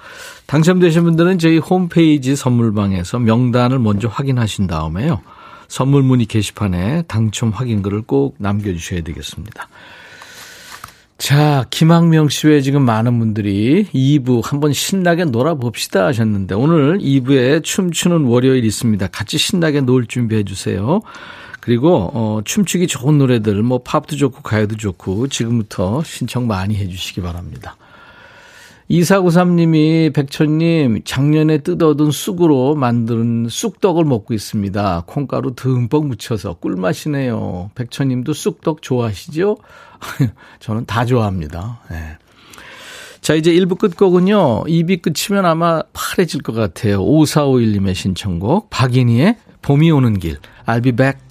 당첨되신 0.46 1.04
분들은 1.04 1.40
저희 1.40 1.58
홈페이지 1.58 2.36
선물방에서 2.36 3.20
명단을 3.20 3.80
먼저 3.80 4.08
확인하신 4.08 4.68
다음에요. 4.68 5.22
선물 5.68 6.04
문의 6.04 6.26
게시판에 6.26 7.04
당첨 7.04 7.52
확인글을 7.52 8.02
꼭 8.02 8.36
남겨주셔야 8.40 9.02
되겠습니다. 9.02 9.70
자, 11.18 11.66
김학명 11.70 12.30
씨 12.30 12.48
외에 12.48 12.62
지금 12.62 12.84
많은 12.84 13.20
분들이 13.20 13.86
2부 13.94 14.44
한번 14.44 14.74
신나게 14.74 15.26
놀아봅시다 15.26 16.08
하셨는데 16.08 16.56
오늘 16.56 16.98
2부에 16.98 17.64
춤추는 17.64 18.26
월요일 18.26 18.66
있습니다. 18.66 19.08
같이 19.08 19.38
신나게 19.38 19.82
놀 19.82 20.08
준비해 20.08 20.44
주세요. 20.44 21.00
그리고 21.62 22.10
어, 22.14 22.42
춤추기 22.44 22.88
좋은 22.88 23.20
노래들 23.20 23.62
뭐 23.64 23.80
팝도 23.84 24.18
좋고 24.18 24.42
가요도 24.42 24.76
좋고 24.76 25.28
지금부터 25.28 26.04
신청 26.04 26.48
많이 26.48 26.76
해 26.76 26.88
주시기 26.88 27.22
바랍니다. 27.22 27.78
2493님이 28.90 30.14
백천님 30.14 31.04
작년에 31.06 31.60
뜯어둔 31.60 32.12
쑥으로 32.12 32.76
만든 32.76 33.48
쑥떡을 33.50 34.04
먹고 34.04 34.34
있습니다. 34.34 35.04
콩가루 35.06 35.56
듬뿍 35.56 36.08
묻혀서 36.08 36.56
꿀맛이네요. 36.56 37.72
백천님도 37.76 38.34
쑥떡 38.34 38.82
좋아하시죠? 38.82 39.58
저는 40.60 40.86
다 40.88 41.06
좋아합니다. 41.06 41.80
네. 41.90 42.18
자, 43.22 43.36
이제 43.36 43.54
1부 43.54 43.78
끝곡은요. 43.78 44.64
2비 44.64 45.02
끝이면 45.04 45.46
아마 45.46 45.84
파래질 45.94 46.42
것 46.42 46.54
같아요. 46.54 47.02
5451님의 47.06 47.94
신청곡 47.94 48.70
박인희의 48.72 49.38
봄이 49.62 49.92
오는 49.92 50.18
길. 50.20 50.40
I'll 50.66 50.84
be 50.84 50.92
back. 50.92 51.31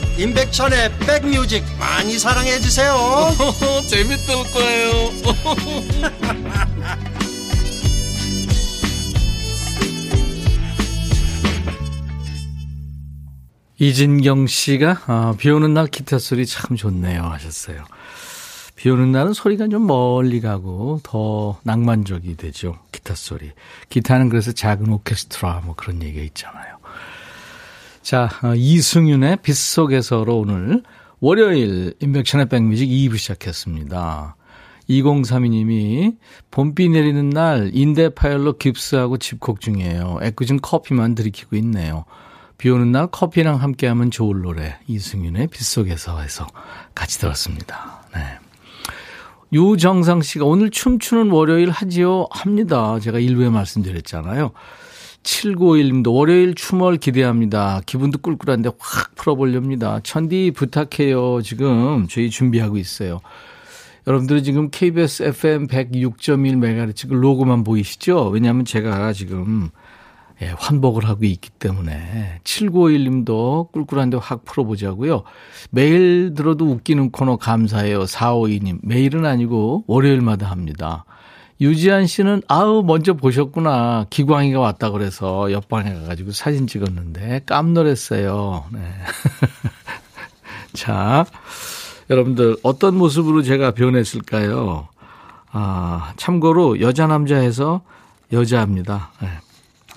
임백천의 0.21 0.99
백뮤직 0.99 1.63
많이 1.79 2.19
사랑해 2.19 2.59
주세요. 2.59 2.93
재밌을 3.89 4.35
거예요. 4.53 4.91
이진경 13.79 14.45
씨가 14.45 15.01
아, 15.07 15.33
비 15.39 15.49
오는 15.49 15.73
날 15.73 15.87
기타 15.87 16.19
소리 16.19 16.45
참 16.45 16.75
좋네요 16.75 17.23
하셨어요. 17.23 17.83
비 18.75 18.91
오는 18.91 19.11
날은 19.11 19.33
소리가 19.33 19.69
좀 19.69 19.87
멀리 19.87 20.39
가고 20.39 20.99
더 21.01 21.59
낭만적이 21.63 22.37
되죠. 22.37 22.77
기타 22.91 23.15
소리. 23.15 23.51
기타는 23.89 24.29
그래서 24.29 24.51
작은 24.51 24.87
오케스트라 24.93 25.61
뭐 25.65 25.73
그런 25.75 26.03
얘기가 26.03 26.23
있잖아요. 26.25 26.80
자, 28.01 28.29
어, 28.43 28.55
이승윤의 28.55 29.37
빗속에서로 29.43 30.39
오늘 30.39 30.83
월요일 31.19 31.93
인백션의 31.99 32.49
백뮤직 32.49 32.89
2부 32.89 33.17
시작했습니다. 33.17 34.35
2032님이 34.89 36.17
봄비 36.49 36.89
내리는 36.89 37.29
날 37.29 37.69
인대 37.73 38.09
파열로 38.09 38.57
깁스하고 38.57 39.17
집콕 39.17 39.61
중이에요. 39.61 40.19
애꿎은 40.21 40.61
커피만 40.61 41.15
들이키고 41.15 41.55
있네요. 41.57 42.05
비 42.57 42.69
오는 42.69 42.91
날 42.91 43.07
커피랑 43.07 43.61
함께하면 43.61 44.11
좋을 44.11 44.41
노래 44.41 44.77
이승윤의 44.87 45.47
빗속에서 45.47 46.19
해서 46.19 46.47
같이 46.93 47.19
들었습니다. 47.19 48.03
네. 48.13 48.21
유정상 49.53 50.21
씨가 50.21 50.45
오늘 50.45 50.69
춤추는 50.71 51.29
월요일 51.29 51.69
하지요? 51.69 52.27
합니다. 52.31 52.99
제가 52.99 53.19
일부에 53.19 53.49
말씀드렸잖아요. 53.49 54.51
7951님도 55.23 56.13
월요일 56.13 56.55
춤을 56.55 56.97
기대합니다. 56.97 57.81
기분도 57.85 58.19
꿀꿀한데 58.19 58.71
확 58.79 59.15
풀어보렵니다. 59.15 59.99
천디 60.03 60.51
부탁해요. 60.55 61.41
지금 61.41 62.07
저희 62.09 62.29
준비하고 62.29 62.77
있어요. 62.77 63.19
여러분들이 64.07 64.41
지금 64.43 64.69
KBS 64.71 65.23
FM 65.23 65.67
106.1MHz 65.67 67.09
그 67.09 67.13
로고만 67.13 67.63
보이시죠? 67.63 68.29
왜냐하면 68.29 68.65
제가 68.65 69.13
지금 69.13 69.69
예, 70.41 70.47
환복을 70.57 71.07
하고 71.07 71.25
있기 71.25 71.51
때문에 71.51 72.39
7951님도 72.43 73.71
꿀꿀한데 73.71 74.17
확 74.17 74.43
풀어보자고요. 74.43 75.21
매일 75.69 76.33
들어도 76.35 76.65
웃기는 76.65 77.11
코너 77.11 77.37
감사해요. 77.37 78.05
452님. 78.05 78.79
매일은 78.81 79.25
아니고 79.25 79.83
월요일마다 79.85 80.49
합니다. 80.49 81.05
유지한 81.61 82.07
씨는 82.07 82.41
아우 82.47 82.81
먼저 82.81 83.13
보셨구나. 83.13 84.07
기광이가 84.09 84.59
왔다 84.59 84.89
그래서 84.89 85.51
옆방에 85.51 85.93
가가지고 85.93 86.31
사진 86.31 86.65
찍었는데 86.65 87.43
깜놀했어요. 87.45 88.65
네. 88.71 88.79
자, 90.73 91.23
여러분들 92.09 92.57
어떤 92.63 92.97
모습으로 92.97 93.43
제가 93.43 93.71
변했을까요? 93.71 94.87
아, 95.51 96.13
참고로 96.17 96.81
여자 96.81 97.05
남자 97.05 97.35
해서 97.35 97.81
여자입니다. 98.31 99.11
네. 99.21 99.29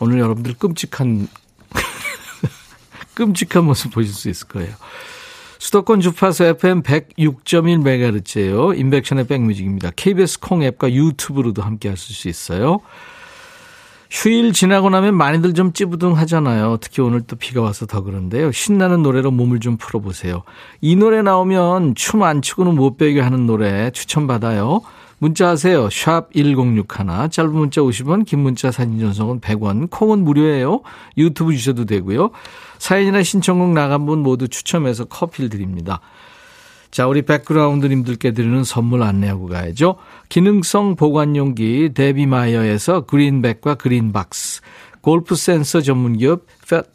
오늘 0.00 0.18
여러분들 0.18 0.54
끔찍한 0.58 1.28
끔찍한 3.14 3.64
모습 3.64 3.90
보실 3.92 4.12
수 4.12 4.28
있을 4.28 4.48
거예요. 4.48 4.74
수도권 5.64 6.00
주파수 6.00 6.44
FM 6.44 6.82
106.1MHz예요. 6.82 8.78
인백션의 8.78 9.26
백뮤직입니다. 9.26 9.92
KBS 9.96 10.40
콩 10.40 10.62
앱과 10.62 10.92
유튜브로도 10.92 11.62
함께 11.62 11.88
하실 11.88 12.14
수 12.14 12.28
있어요. 12.28 12.80
휴일 14.10 14.52
지나고 14.52 14.90
나면 14.90 15.14
많이들 15.16 15.54
좀 15.54 15.72
찌부둥하잖아요. 15.72 16.76
특히 16.82 17.00
오늘 17.00 17.22
또 17.22 17.36
비가 17.36 17.62
와서 17.62 17.86
더 17.86 18.02
그런데요. 18.02 18.52
신나는 18.52 19.02
노래로 19.02 19.30
몸을 19.30 19.58
좀 19.60 19.78
풀어보세요. 19.78 20.42
이 20.82 20.96
노래 20.96 21.22
나오면 21.22 21.94
춤 21.94 22.22
안 22.22 22.42
추고는 22.42 22.74
못 22.74 22.98
배게 22.98 23.20
하는 23.22 23.46
노래 23.46 23.90
추천받아요. 23.90 24.82
문자 25.18 25.48
하세요. 25.48 25.88
샵 25.90 26.32
1061. 26.34 27.30
짧은 27.30 27.52
문자 27.52 27.80
50원, 27.80 28.26
긴 28.26 28.40
문자 28.40 28.70
사진 28.70 28.98
전송은 28.98 29.40
100원. 29.40 29.90
콩은 29.90 30.24
무료예요. 30.24 30.82
유튜브 31.16 31.54
주셔도 31.54 31.84
되고요. 31.84 32.30
사연이나 32.78 33.22
신청곡 33.22 33.70
나간 33.70 34.06
분 34.06 34.20
모두 34.20 34.48
추첨해서 34.48 35.04
커피를 35.04 35.48
드립니다. 35.50 36.00
자, 36.90 37.08
우리 37.08 37.22
백그라운드님들께 37.22 38.32
드리는 38.32 38.62
선물 38.62 39.02
안내하고 39.02 39.46
가야죠. 39.46 39.96
기능성 40.28 40.94
보관용기 40.94 41.90
데비마이어에서 41.94 43.06
그린백과 43.06 43.74
그린박스. 43.74 44.60
골프 45.04 45.34
센서 45.34 45.82
전문기업 45.82 46.46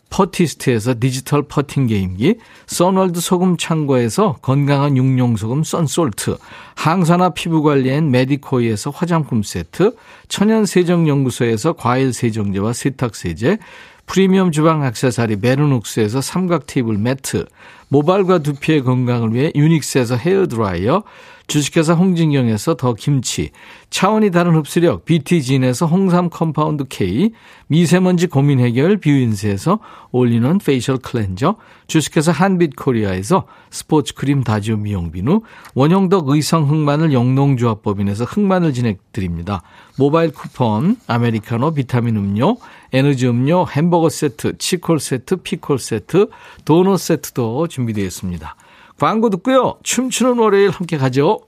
퍼티스트에서 0.10 0.96
디지털 1.00 1.44
퍼팅 1.44 1.86
게임기, 1.86 2.38
선월드 2.66 3.22
소금 3.22 3.56
창고에서 3.56 4.38
건강한 4.42 4.98
용융소금 4.98 5.64
썬솔트, 5.64 6.38
항산화 6.74 7.30
피부관리엔 7.36 8.10
메디코이에서 8.10 8.90
화장품 8.90 9.44
세트, 9.44 9.96
천연세정연구소에서 10.28 11.74
과일세정제와 11.74 12.74
세탁세제, 12.74 13.60
프리미엄 14.08 14.52
주방 14.52 14.84
액세서리 14.84 15.40
베르녹스에서 15.40 16.20
삼각 16.20 16.66
테이블 16.66 16.98
매트, 16.98 17.46
모발과 17.90 18.40
두피의 18.40 18.84
건강을 18.84 19.36
위해 19.36 19.52
유닉스에서 19.54 20.16
헤어드라이어, 20.16 21.04
주식회사 21.50 21.96
홍진경에서 21.96 22.76
더 22.76 22.94
김치, 22.94 23.50
차원이 23.90 24.30
다른 24.30 24.56
흡수력 24.56 25.04
BT진에서 25.04 25.88
홍삼 25.88 26.30
compound 26.30 26.86
K, 26.88 27.32
미세먼지 27.66 28.28
고민 28.28 28.60
해결 28.60 28.98
뷰인스에서 28.98 29.80
올인원 30.12 30.60
facial 30.60 31.00
cleanser, 31.00 31.56
주식회사 31.88 32.32
한빛코리아에서 32.32 33.48
스포츠 33.72 34.14
크림 34.14 34.44
다지오 34.44 34.78
미용비누, 34.78 35.42
원형덕 35.74 36.30
의성 36.30 36.70
흑마늘 36.70 37.14
영농조합법인에서 37.14 38.26
흑마늘 38.26 38.72
진액 38.72 39.04
드립니다. 39.04 39.64
모바일 39.98 40.32
쿠폰, 40.32 40.98
아메리카노 41.08 41.74
비타민 41.74 42.16
음료, 42.16 42.58
에너지 42.94 43.28
음료, 43.28 43.66
햄버거 43.68 44.10
세트, 44.10 44.60
치콜 44.60 45.00
세트, 45.00 45.38
피콜 45.38 45.80
세트, 45.80 46.30
도넛 46.66 47.00
세트도 47.00 47.68
준비되어 47.70 48.06
있습니다. 48.06 48.56
광고 49.00 49.30
듣고요. 49.30 49.78
춤추는 49.84 50.38
월요일 50.38 50.70
함께 50.72 50.98
가죠. 50.98 51.40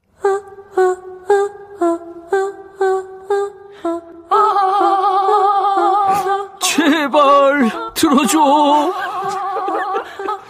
제발 6.62 7.70
들어줘. 7.94 8.94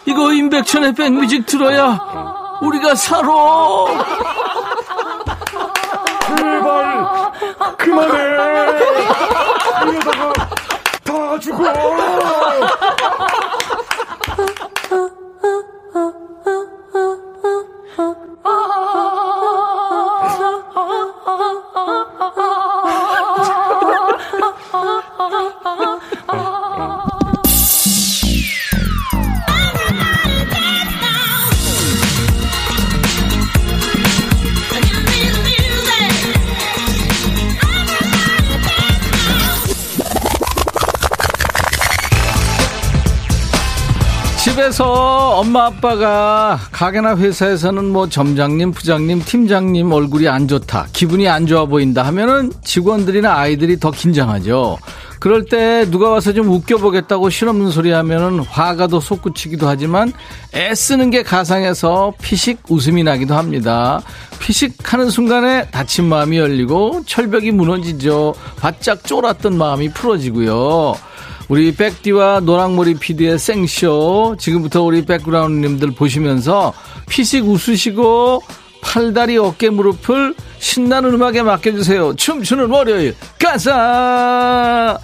이거 0.06 0.32
임백천의 0.32 0.94
백뮤직 0.94 1.46
들어야 1.46 2.00
우리가 2.62 2.96
살아. 2.96 3.28
제발 6.28 7.32
그만해. 7.78 8.31
엄마 45.52 45.66
아빠가 45.66 46.58
가게나 46.72 47.18
회사에서는 47.18 47.84
뭐 47.92 48.08
점장님, 48.08 48.72
부장님, 48.72 49.22
팀장님 49.22 49.92
얼굴이 49.92 50.30
안 50.30 50.48
좋다, 50.48 50.88
기분이 50.94 51.28
안 51.28 51.46
좋아 51.46 51.66
보인다 51.66 52.04
하면은 52.04 52.54
직원들이나 52.64 53.36
아이들이 53.36 53.78
더 53.78 53.92
긴장하죠. 53.92 54.78
그럴 55.20 55.44
때 55.44 55.86
누가 55.92 56.10
와서 56.10 56.32
좀 56.32 56.48
웃겨보겠다고 56.48 57.30
실없는 57.30 57.70
소리 57.70 57.92
하면은 57.92 58.40
화가 58.40 58.88
더 58.88 59.02
솟구치기도 59.02 59.68
하지만 59.68 60.14
애쓰는 60.56 61.10
게 61.10 61.22
가상해서 61.22 62.14
피식 62.22 62.60
웃음이 62.70 63.04
나기도 63.04 63.36
합니다. 63.36 64.02
피식하는 64.40 65.10
순간에 65.10 65.70
다친 65.70 66.06
마음이 66.06 66.38
열리고 66.38 67.04
철벽이 67.06 67.52
무너지죠. 67.52 68.36
바짝 68.56 69.04
쫄았던 69.04 69.58
마음이 69.58 69.90
풀어지고요. 69.90 71.11
우리 71.52 71.76
백디와 71.76 72.40
노랑머리 72.46 72.94
PD의 72.94 73.38
생쇼 73.38 74.38
지금부터 74.40 74.84
우리 74.84 75.04
백그라운드님들 75.04 75.92
보시면서 75.92 76.72
피식 77.10 77.46
웃으시고 77.46 78.42
팔다리 78.80 79.38
어깨 79.38 79.70
무릎을 79.70 80.34
신나는 80.60 81.14
음악에 81.14 81.42
맡겨주세요. 81.42 82.16
춤추는 82.16 82.70
월요일 82.70 83.18
가사 83.38 84.98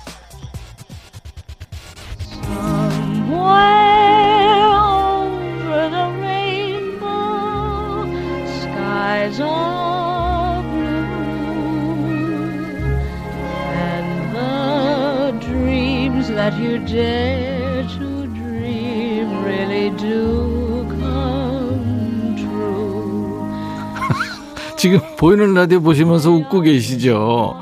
지금 24.88 25.02
보이는 25.18 25.54
라디오 25.54 25.82
보시면서 25.82 26.32
웃고 26.32 26.62
계시죠? 26.62 27.60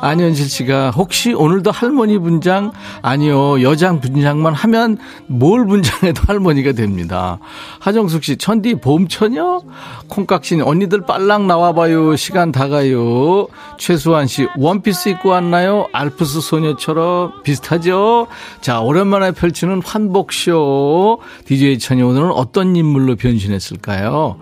안현실 0.00 0.48
씨가 0.48 0.90
혹시 0.90 1.32
오늘도 1.32 1.70
할머니 1.70 2.18
분장 2.18 2.72
아니요 3.00 3.62
여장 3.62 4.00
분장만 4.00 4.52
하면 4.54 4.98
뭘 5.28 5.64
분장해도 5.66 6.22
할머니가 6.26 6.72
됩니다. 6.72 7.38
하정숙 7.78 8.24
씨 8.24 8.36
천디 8.36 8.80
봄처녀 8.80 9.62
콩깍신 10.08 10.62
언니들 10.62 11.02
빨랑 11.06 11.46
나와봐요 11.46 12.16
시간 12.16 12.50
다 12.50 12.66
가요. 12.66 13.46
최수환 13.78 14.26
씨 14.26 14.48
원피스 14.58 15.10
입고 15.10 15.28
왔나요? 15.28 15.86
알프스 15.92 16.40
소녀처럼 16.40 17.44
비슷하죠? 17.44 18.26
자 18.60 18.80
오랜만에 18.80 19.30
펼치는 19.30 19.80
환복쇼 19.84 21.20
DJ 21.44 21.78
천이 21.78 22.02
오늘은 22.02 22.32
어떤 22.32 22.74
인물로 22.74 23.14
변신했을까요? 23.14 24.38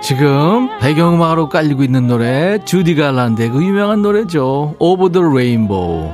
지금 0.00 0.70
배경음악으로 0.80 1.48
깔리고 1.48 1.82
있는 1.82 2.06
노래 2.06 2.58
주디 2.64 2.94
갈란드 2.94 3.50
그 3.50 3.62
유명한 3.62 4.02
노래죠. 4.02 4.74
Over 4.78 5.12
the 5.12 5.26
Rainbow. 5.26 6.12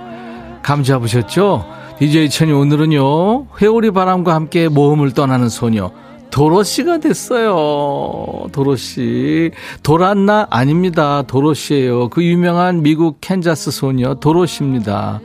감 0.62 0.83
잡으셨죠? 0.83 1.64
DJ 1.99 2.29
천이 2.29 2.53
오늘은요. 2.53 3.46
회오리 3.62 3.92
바람과 3.92 4.35
함께 4.35 4.68
모험을 4.68 5.12
떠나는 5.12 5.49
소녀 5.49 5.92
도로시가 6.31 6.99
됐어요. 6.99 8.49
도로시. 8.53 9.53
돌았나 9.83 10.49
아닙니다. 10.51 11.22
도로시예요. 11.22 12.09
그 12.09 12.25
유명한 12.25 12.83
미국 12.83 13.20
캔자스 13.20 13.70
소녀 13.70 14.14
도로시입니다. 14.14 15.20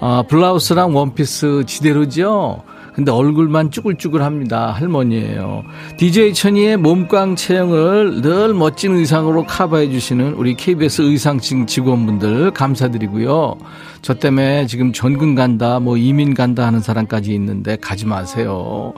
아, 0.00 0.24
블라우스랑 0.28 0.96
원피스 0.96 1.64
지대로죠? 1.66 2.62
근데 2.94 3.10
얼굴만 3.10 3.70
쭈글쭈글합니다. 3.70 4.72
할머니예요. 4.72 5.64
DJ 5.96 6.34
천이의 6.34 6.76
몸광 6.76 7.36
체형을 7.36 8.20
늘 8.20 8.52
멋진 8.52 8.94
의상으로 8.94 9.44
커버해 9.46 9.90
주시는 9.90 10.34
우리 10.34 10.54
KBS 10.54 11.02
의상직 11.02 11.66
직원분들 11.66 12.50
감사드리고요. 12.50 13.56
저 14.02 14.14
때문에 14.14 14.66
지금 14.66 14.92
전근 14.92 15.34
간다, 15.34 15.80
뭐 15.80 15.96
이민 15.96 16.34
간다 16.34 16.66
하는 16.66 16.80
사람까지 16.80 17.32
있는데 17.34 17.76
가지 17.76 18.04
마세요. 18.04 18.92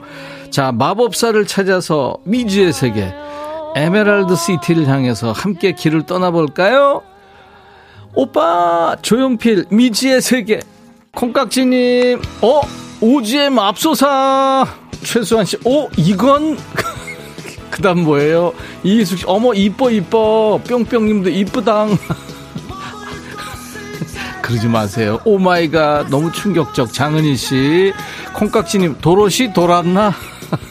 자, 0.49 0.71
마법사를 0.71 1.45
찾아서 1.45 2.17
미지의 2.25 2.73
세계 2.73 3.13
에메랄드 3.75 4.35
시티를 4.35 4.87
향해서 4.87 5.31
함께 5.31 5.73
길을 5.73 6.05
떠나볼까요? 6.05 7.01
오빠 8.13 8.95
조용필 9.01 9.65
미지의 9.69 10.21
세계 10.21 10.61
콩깍지님 11.13 12.21
어 12.41 12.61
오지의 13.01 13.49
맙소사 13.49 14.65
최수환 15.03 15.45
씨, 15.45 15.57
오 15.63 15.89
이건 15.97 16.57
그다음 17.69 18.03
뭐예요? 18.03 18.53
이희숙 18.83 19.19
씨, 19.19 19.25
어머 19.27 19.53
이뻐 19.53 19.91
이뻐 19.91 20.59
뿅뿅님도 20.67 21.29
이쁘당. 21.29 21.97
그러지 24.41 24.67
마세요. 24.67 25.19
Oh 25.25 25.37
my 25.39 25.69
god 25.69 26.07
너무 26.09 26.31
충격적. 26.31 26.93
장은희 26.93 27.35
씨, 27.35 27.93
콩깍지 28.33 28.79
님 28.79 28.95
도로시 29.01 29.53
돌았나? 29.53 30.13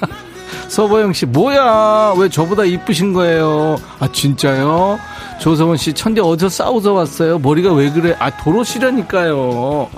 서보영 0.68 1.12
씨, 1.12 1.26
뭐야? 1.26 2.14
왜 2.16 2.28
저보다 2.28 2.64
이쁘신 2.64 3.12
거예요? 3.12 3.76
아 4.00 4.08
진짜요? 4.10 4.98
조성원 5.40 5.76
씨, 5.76 5.92
천재 5.92 6.20
어디서 6.20 6.48
싸우서 6.48 6.92
왔어요? 6.94 7.38
머리가 7.38 7.72
왜 7.74 7.90
그래? 7.90 8.16
아 8.18 8.30
도로시라니까요. 8.38 9.90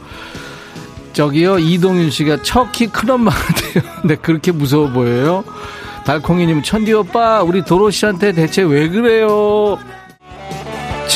저기요 1.16 1.58
이동윤 1.60 2.10
씨가 2.10 2.42
척키 2.42 2.88
큰 2.88 3.08
엄마 3.08 3.30
같아요. 3.30 3.82
근데 4.02 4.16
그렇게 4.16 4.52
무서워 4.52 4.90
보여요? 4.90 5.44
달콩이님 6.04 6.62
천디 6.62 6.92
오빠 6.92 7.42
우리 7.42 7.64
도로 7.64 7.90
씨한테 7.90 8.32
대체 8.32 8.62
왜 8.62 8.86
그래요? 8.90 9.78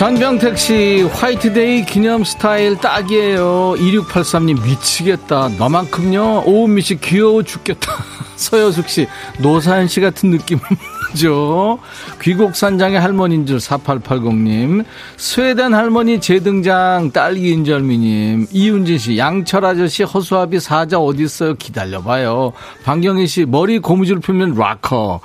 전병택 0.00 0.56
씨 0.56 1.02
화이트데이 1.12 1.84
기념 1.84 2.24
스타일 2.24 2.74
딱이에요. 2.78 3.74
2683님 3.76 4.64
미치겠다. 4.64 5.50
너만큼요? 5.58 6.44
오은미 6.46 6.80
씨 6.80 6.98
귀여워 6.98 7.42
죽겠다. 7.42 7.92
서여숙 8.34 8.88
씨 8.88 9.06
노사연 9.40 9.88
씨 9.88 10.00
같은 10.00 10.30
느낌은 10.30 10.62
죠. 11.20 11.80
귀곡산장의 12.22 12.98
할머니인 12.98 13.44
줄 13.44 13.58
4880님. 13.58 14.86
스웨덴 15.18 15.74
할머니 15.74 16.18
재등장 16.18 17.10
딸기 17.12 17.50
인절미님. 17.50 18.46
이윤진 18.52 18.96
씨 18.96 19.18
양철 19.18 19.66
아저씨 19.66 20.02
허수아비 20.02 20.60
사자 20.60 20.98
어디 20.98 21.24
있어요? 21.24 21.56
기다려봐요. 21.56 22.54
방경희 22.84 23.26
씨 23.26 23.44
머리 23.44 23.78
고무줄 23.78 24.20
풀면 24.20 24.54
락커 24.54 25.20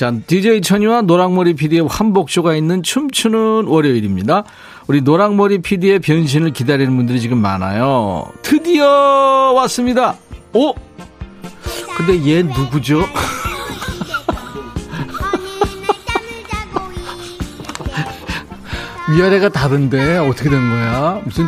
자 0.00 0.10
DJ 0.26 0.62
천이와 0.62 1.02
노랑머리 1.02 1.52
PD의 1.52 1.86
환복쇼가 1.86 2.56
있는 2.56 2.82
춤추는 2.82 3.66
월요일입니다. 3.66 4.44
우리 4.86 5.02
노랑머리 5.02 5.60
PD의 5.60 5.98
변신을 5.98 6.54
기다리는 6.54 6.96
분들이 6.96 7.20
지금 7.20 7.36
많아요. 7.36 8.32
드디어 8.40 9.52
왔습니다. 9.56 10.16
오! 10.54 10.72
근데 11.98 12.26
얘 12.26 12.42
누구죠? 12.42 13.04
위아래가 19.12 19.50
다른데 19.50 20.16
어떻게 20.16 20.48
된 20.48 20.70
거야? 20.70 21.20
무슨 21.26 21.44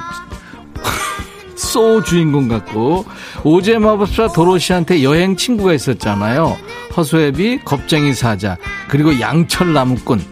소 1.73 2.03
주인공 2.03 2.49
같고 2.49 3.07
오제 3.45 3.79
마법사 3.79 4.29
도로시한테 4.29 5.03
여행 5.03 5.37
친구가 5.37 5.73
있었잖아요. 5.73 6.59
허수애비, 6.95 7.61
겁쟁이 7.65 8.13
사자, 8.13 8.59
그리고 8.89 9.19
양철 9.19 9.73
나무꾼. 9.73 10.23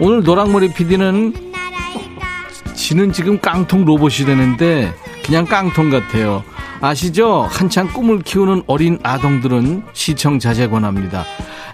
오늘 0.00 0.22
노랑머리 0.22 0.74
PD는 0.74 1.52
지는 2.74 3.10
지금 3.10 3.40
깡통 3.40 3.86
로봇이 3.86 4.26
되는데 4.26 4.92
그냥 5.24 5.46
깡통 5.46 5.88
같아요. 5.88 6.44
아시죠? 6.82 7.48
한창 7.50 7.86
꿈을 7.90 8.20
키우는 8.20 8.64
어린 8.66 8.98
아동들은 9.02 9.84
시청 9.94 10.38
자제 10.38 10.68
권합니다. 10.68 11.24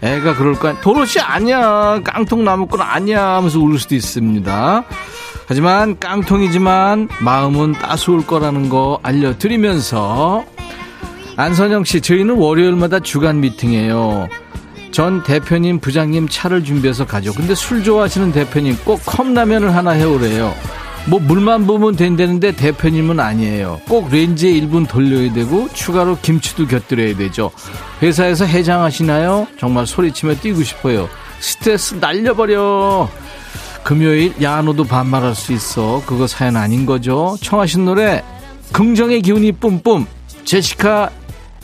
애가 0.01 0.37
그럴까? 0.37 0.81
도로시 0.81 1.19
아니야. 1.19 2.01
깡통 2.05 2.45
나무꾼 2.45 2.81
아니야. 2.81 3.35
하면서 3.35 3.59
울 3.59 3.81
수도 3.81 3.97
있습니다. 3.97 4.85
하지만 5.49 5.99
깡통이지만 5.99 7.09
마음은 7.21 7.73
따스울 7.73 8.27
거라는 8.27 8.69
거 8.69 9.01
알려드리면서 9.03 10.45
안선영 11.37 11.85
씨, 11.85 12.03
저희는 12.03 12.37
월요일마다 12.37 13.01
주간 13.01 13.41
미팅이에요. 13.41 14.29
전 14.91 15.23
대표님, 15.23 15.81
부장님 15.81 16.29
차를 16.29 16.65
준비해서 16.65 17.07
가죠. 17.07 17.33
근데 17.33 17.55
술 17.55 17.83
좋아하시는 17.83 18.31
대표님 18.33 18.77
꼭 18.85 19.01
컵라면을 19.07 19.75
하나 19.75 19.93
해오래요. 19.93 20.55
뭐 21.07 21.19
물만 21.19 21.67
부으면 21.67 21.97
된다는데 21.97 22.53
대표님은 22.53 23.19
아니에요. 23.19 23.81
꼭 23.89 24.11
렌즈에 24.11 24.51
1분 24.51 24.87
돌려야 24.87 25.33
되고 25.33 25.69
추가로 25.73 26.19
김치도 26.21 26.67
곁들여야 26.67 27.17
되죠. 27.17 27.51
회사에서 28.03 28.45
해장하시나요? 28.45 29.47
정말 29.59 29.87
소리치며 29.87 30.35
뛰고 30.35 30.63
싶어요. 30.63 31.09
스트레스 31.41 31.95
날려버려. 31.95 33.09
금요일 33.89 34.35
야노도 34.43 34.85
반말할 34.85 35.35
수 35.35 35.55
있어. 35.55 36.03
그거 36.05 36.27
사연 36.27 36.57
아닌 36.57 36.85
거죠. 36.85 37.39
청하신 37.41 37.87
노래 37.87 38.23
긍정의 38.71 39.23
기운이 39.23 39.53
뿜뿜. 39.53 40.05
제시카 40.45 41.09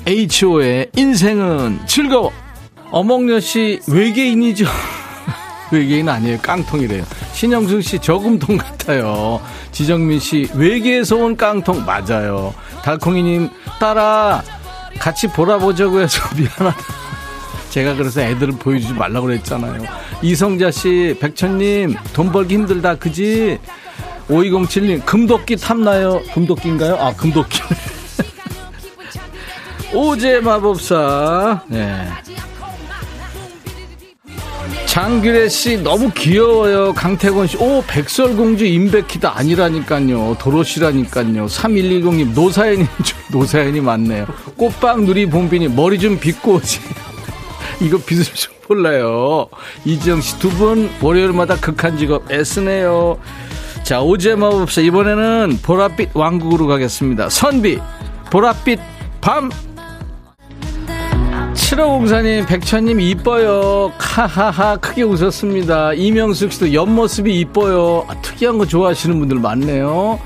H.O.의 0.07 0.89
인생은 0.97 1.81
즐거워. 1.85 2.33
어몽여 2.91 3.41
씨 3.41 3.79
외계인이죠. 3.87 4.65
외계인 5.71 6.09
아니에요. 6.09 6.39
깡통이래요. 6.41 7.05
신영숙 7.35 7.83
씨 7.83 7.99
저금통 7.99 8.57
같아요. 8.57 9.39
지정민 9.71 10.19
씨 10.19 10.49
외계에서 10.55 11.17
온 11.17 11.37
깡통 11.37 11.85
맞아요. 11.85 12.55
달콩이님 12.83 13.51
따라 13.79 14.43
같이 14.99 15.27
보라보자고 15.27 16.01
해서 16.01 16.23
미안하다. 16.35 16.75
제가 17.69 17.97
그래서 17.97 18.23
애들을 18.23 18.55
보여주지 18.55 18.95
말라고 18.95 19.27
그랬잖아요. 19.27 19.83
이성자 20.25 20.71
씨, 20.71 21.15
백천님, 21.21 21.97
돈 22.15 22.33
벌기 22.33 22.55
힘들다, 22.55 22.95
그지? 22.95 23.59
5207님, 24.29 25.05
금도끼 25.05 25.57
탐나요? 25.57 26.23
금도끼인가요? 26.33 26.95
아, 26.95 27.13
금도끼. 27.15 27.61
오제 29.93 30.41
마법사. 30.41 31.65
네. 31.69 32.09
장규래 34.87 35.47
씨 35.51 35.77
너무 35.77 36.11
귀여워요. 36.15 36.95
강태권 36.95 37.47
씨, 37.47 37.59
오 37.59 37.83
백설공주 37.87 38.65
임백희다 38.65 39.37
아니라니까요. 39.37 40.39
도로시라니까요. 40.41 41.45
3110님 41.47 42.33
노사연이 42.33 42.87
노사연이 43.31 43.81
맞네요. 43.83 44.27
꽃빵 44.57 45.05
누리 45.05 45.27
봄비님 45.27 45.77
머리 45.77 45.99
좀 45.99 46.19
빗고 46.19 46.55
오지. 46.55 46.81
이거 47.83 47.99
빗을 47.99 48.25
좀 48.33 48.54
몰라요. 48.69 49.47
이지영 49.85 50.21
씨 50.21 50.39
두 50.39 50.51
분 50.51 50.91
월요일마다 51.03 51.57
극한 51.57 51.97
직업 51.99 52.31
애쓰네요. 52.31 53.19
자 53.83 54.01
오제 54.01 54.35
마법사 54.37 54.81
이번에는 54.81 55.59
보랏빛 55.63 56.11
왕국으로 56.15 56.67
가겠습니다. 56.67 57.29
선비 57.29 57.79
보랏빛 58.31 58.79
밤 59.21 59.51
7504님, 61.55 62.47
백천님 62.47 63.01
이뻐요. 63.01 63.93
카하하 63.99 64.77
크게 64.77 65.03
웃었습니다. 65.03 65.95
이명숙 65.95 66.53
씨도 66.53 66.73
옆모습이 66.75 67.39
이뻐요. 67.41 68.05
아, 68.09 68.15
특이한 68.21 68.59
거 68.59 68.67
좋아하시는 68.67 69.19
분들 69.19 69.39
많네요. 69.39 70.19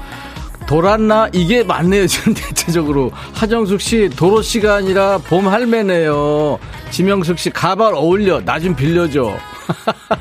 돌았나? 0.68 1.28
이게 1.32 1.64
맞네요, 1.64 2.06
지금 2.06 2.34
대체적으로. 2.36 3.10
하정숙 3.32 3.80
씨, 3.80 4.10
도로 4.14 4.42
아니라 4.68 5.16
봄 5.18 5.48
할매네요. 5.48 6.58
지명숙 6.90 7.38
씨, 7.38 7.50
가발 7.50 7.94
어울려. 7.94 8.40
나 8.44 8.58
좀 8.60 8.76
빌려줘. 8.76 9.32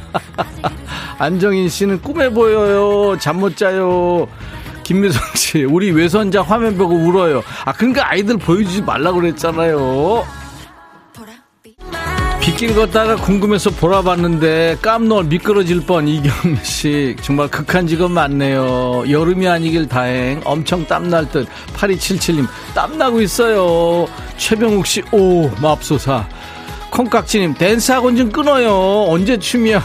안정인 1.19 1.67
씨는 1.69 2.01
꿈에 2.01 2.29
보여요. 2.29 3.17
잠 3.19 3.37
못 3.37 3.55
자요. 3.57 4.27
김미성 4.83 5.21
씨, 5.35 5.63
우리 5.65 5.91
외손자 5.91 6.41
화면 6.41 6.77
보고 6.77 6.95
울어요. 6.95 7.43
아, 7.65 7.73
그러니까 7.73 8.09
아이들 8.09 8.37
보여주지 8.37 8.81
말라고 8.83 9.19
그랬잖아요. 9.19 10.25
빗길 12.47 12.75
걷다가 12.75 13.17
궁금해서 13.17 13.71
보라봤는데 13.71 14.77
깜놀 14.81 15.25
미끄러질 15.25 15.85
뻔 15.85 16.07
이경미 16.07 16.63
씨. 16.63 17.13
정말 17.21 17.49
극한 17.49 17.85
직업 17.85 18.09
많네요. 18.13 19.03
여름이 19.09 19.45
아니길 19.45 19.89
다행. 19.89 20.39
엄청 20.45 20.87
땀날 20.87 21.29
듯. 21.29 21.45
8277님 21.73 22.47
땀나고 22.73 23.19
있어요. 23.19 24.07
최병욱 24.37 24.87
씨오 24.87 25.49
맙소사. 25.61 26.25
콩깍지님 26.89 27.55
댄스 27.55 27.91
학원 27.91 28.15
좀 28.15 28.31
끊어요. 28.31 29.07
언제 29.09 29.37
춤이야? 29.37 29.83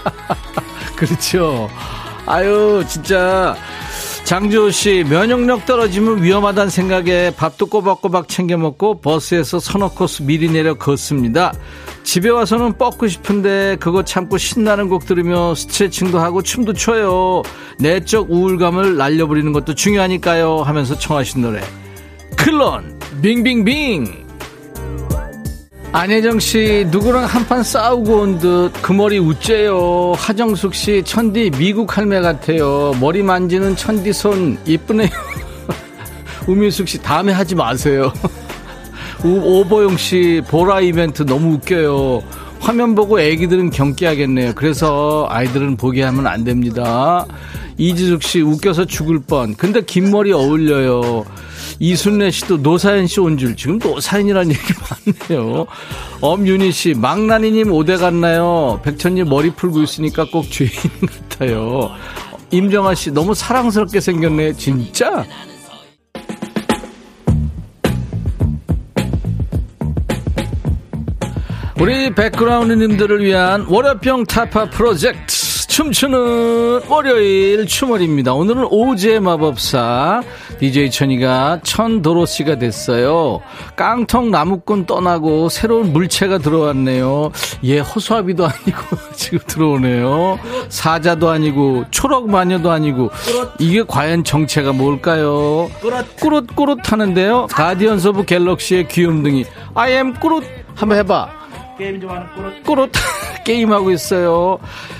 그렇죠. 0.96 1.68
아유 2.24 2.82
진짜 2.88 3.54
장주호 4.30 4.70
씨, 4.70 5.04
면역력 5.10 5.66
떨어지면 5.66 6.22
위험하다는 6.22 6.70
생각에 6.70 7.32
밥도 7.36 7.66
꼬박꼬박 7.66 8.28
챙겨 8.28 8.56
먹고 8.56 9.00
버스에서 9.00 9.58
서너 9.58 9.90
코스 9.90 10.22
미리 10.22 10.48
내려 10.48 10.74
걷습니다. 10.74 11.52
집에 12.04 12.28
와서는 12.28 12.78
뻗고 12.78 13.08
싶은데 13.08 13.76
그거 13.80 14.04
참고 14.04 14.38
신나는 14.38 14.88
곡 14.88 15.04
들으며 15.04 15.56
스트레칭도 15.56 16.20
하고 16.20 16.42
춤도 16.42 16.74
춰요. 16.74 17.42
내적 17.80 18.30
우울감을 18.30 18.96
날려버리는 18.96 19.52
것도 19.52 19.74
중요하니까요. 19.74 20.58
하면서 20.58 20.96
청하신 20.96 21.42
노래. 21.42 21.60
클론, 22.36 23.00
빙빙빙! 23.20 24.19
안혜정 25.92 26.38
씨, 26.38 26.86
누구랑 26.90 27.24
한판 27.24 27.62
싸우고 27.64 28.16
온 28.20 28.38
듯 28.38 28.70
그 28.80 28.92
머리 28.92 29.18
우째요. 29.18 30.12
하정숙 30.16 30.74
씨, 30.74 31.02
천디 31.04 31.50
미국 31.58 31.96
할매 31.96 32.20
같아요. 32.20 32.94
머리 33.00 33.22
만지는 33.22 33.74
천디 33.74 34.12
손 34.12 34.56
이쁘네요. 34.64 35.08
우민숙 36.46 36.86
씨, 36.88 37.02
다음에 37.02 37.32
하지 37.32 37.54
마세요. 37.56 38.12
오보영 39.24 39.96
씨, 39.96 40.40
보라 40.48 40.80
이벤트 40.80 41.26
너무 41.26 41.54
웃겨요. 41.54 42.22
화면 42.60 42.94
보고 42.94 43.20
애기들은 43.20 43.70
경기하겠네요. 43.70 44.52
그래서 44.54 45.26
아이들은 45.28 45.76
보게 45.76 46.02
하면 46.04 46.26
안 46.28 46.44
됩니다. 46.44 47.26
이지숙 47.78 48.22
씨, 48.22 48.40
웃겨서 48.42 48.84
죽을 48.84 49.18
뻔. 49.18 49.54
근데 49.56 49.80
긴 49.82 50.10
머리 50.10 50.32
어울려요. 50.32 51.24
이순례 51.82 52.30
씨도 52.30 52.58
노사연 52.58 53.06
씨 53.06 53.20
온 53.20 53.38
줄 53.38 53.56
지금 53.56 53.78
노사연이라는 53.78 54.50
얘기 54.52 54.74
많네요. 55.30 55.66
엄윤희 56.20 56.72
씨 56.72 56.94
망나니님 56.94 57.72
어데 57.72 57.96
갔나요? 57.96 58.80
백천님 58.84 59.28
머리 59.28 59.50
풀고 59.50 59.80
있으니까 59.82 60.26
꼭 60.30 60.50
죄인 60.50 60.70
같아요. 61.30 61.90
임정아 62.50 62.94
씨 62.94 63.10
너무 63.10 63.34
사랑스럽게 63.34 64.00
생겼네 64.00 64.52
진짜. 64.54 65.24
우리 71.80 72.14
백그라운드님들을 72.14 73.24
위한 73.24 73.64
월요병 73.68 74.24
타파 74.26 74.68
프로젝트 74.70 75.34
춤추는 75.70 76.80
월요일 76.88 77.64
추월입니다. 77.64 78.34
오늘은 78.34 78.66
오즈의 78.72 79.20
마법사 79.20 80.20
DJ 80.58 80.90
천이가 80.90 81.60
천도로시가 81.62 82.58
됐어요. 82.58 83.40
깡통 83.76 84.32
나무꾼 84.32 84.86
떠나고 84.86 85.48
새로운 85.48 85.92
물체가 85.92 86.38
들어왔네요. 86.38 87.30
얘 87.66 87.78
허수아비도 87.78 88.46
아니고 88.46 88.96
지금 89.14 89.38
들어오네요. 89.46 90.40
사자도 90.70 91.30
아니고 91.30 91.84
초록 91.92 92.28
마녀도 92.28 92.72
아니고 92.72 93.10
이게 93.60 93.84
과연 93.86 94.24
정체가 94.24 94.72
뭘까요? 94.72 95.70
꾸릇꾸릇 96.18 96.90
하는데요. 96.90 97.46
Guardians 97.46 98.08
of 98.08 98.24
Galaxy의 98.24 98.88
귀염둥이 98.88 99.44
I 99.74 99.87
am 99.87 100.14
Groot 100.14 100.42
한번 100.74 100.98
해봐. 100.98 101.39
게임 101.80 101.98
좋아하는 101.98 102.26
꾸릇 102.34 102.62
꾸릇 102.62 102.92
게임하고 103.44 103.90
있어요. 103.90 104.58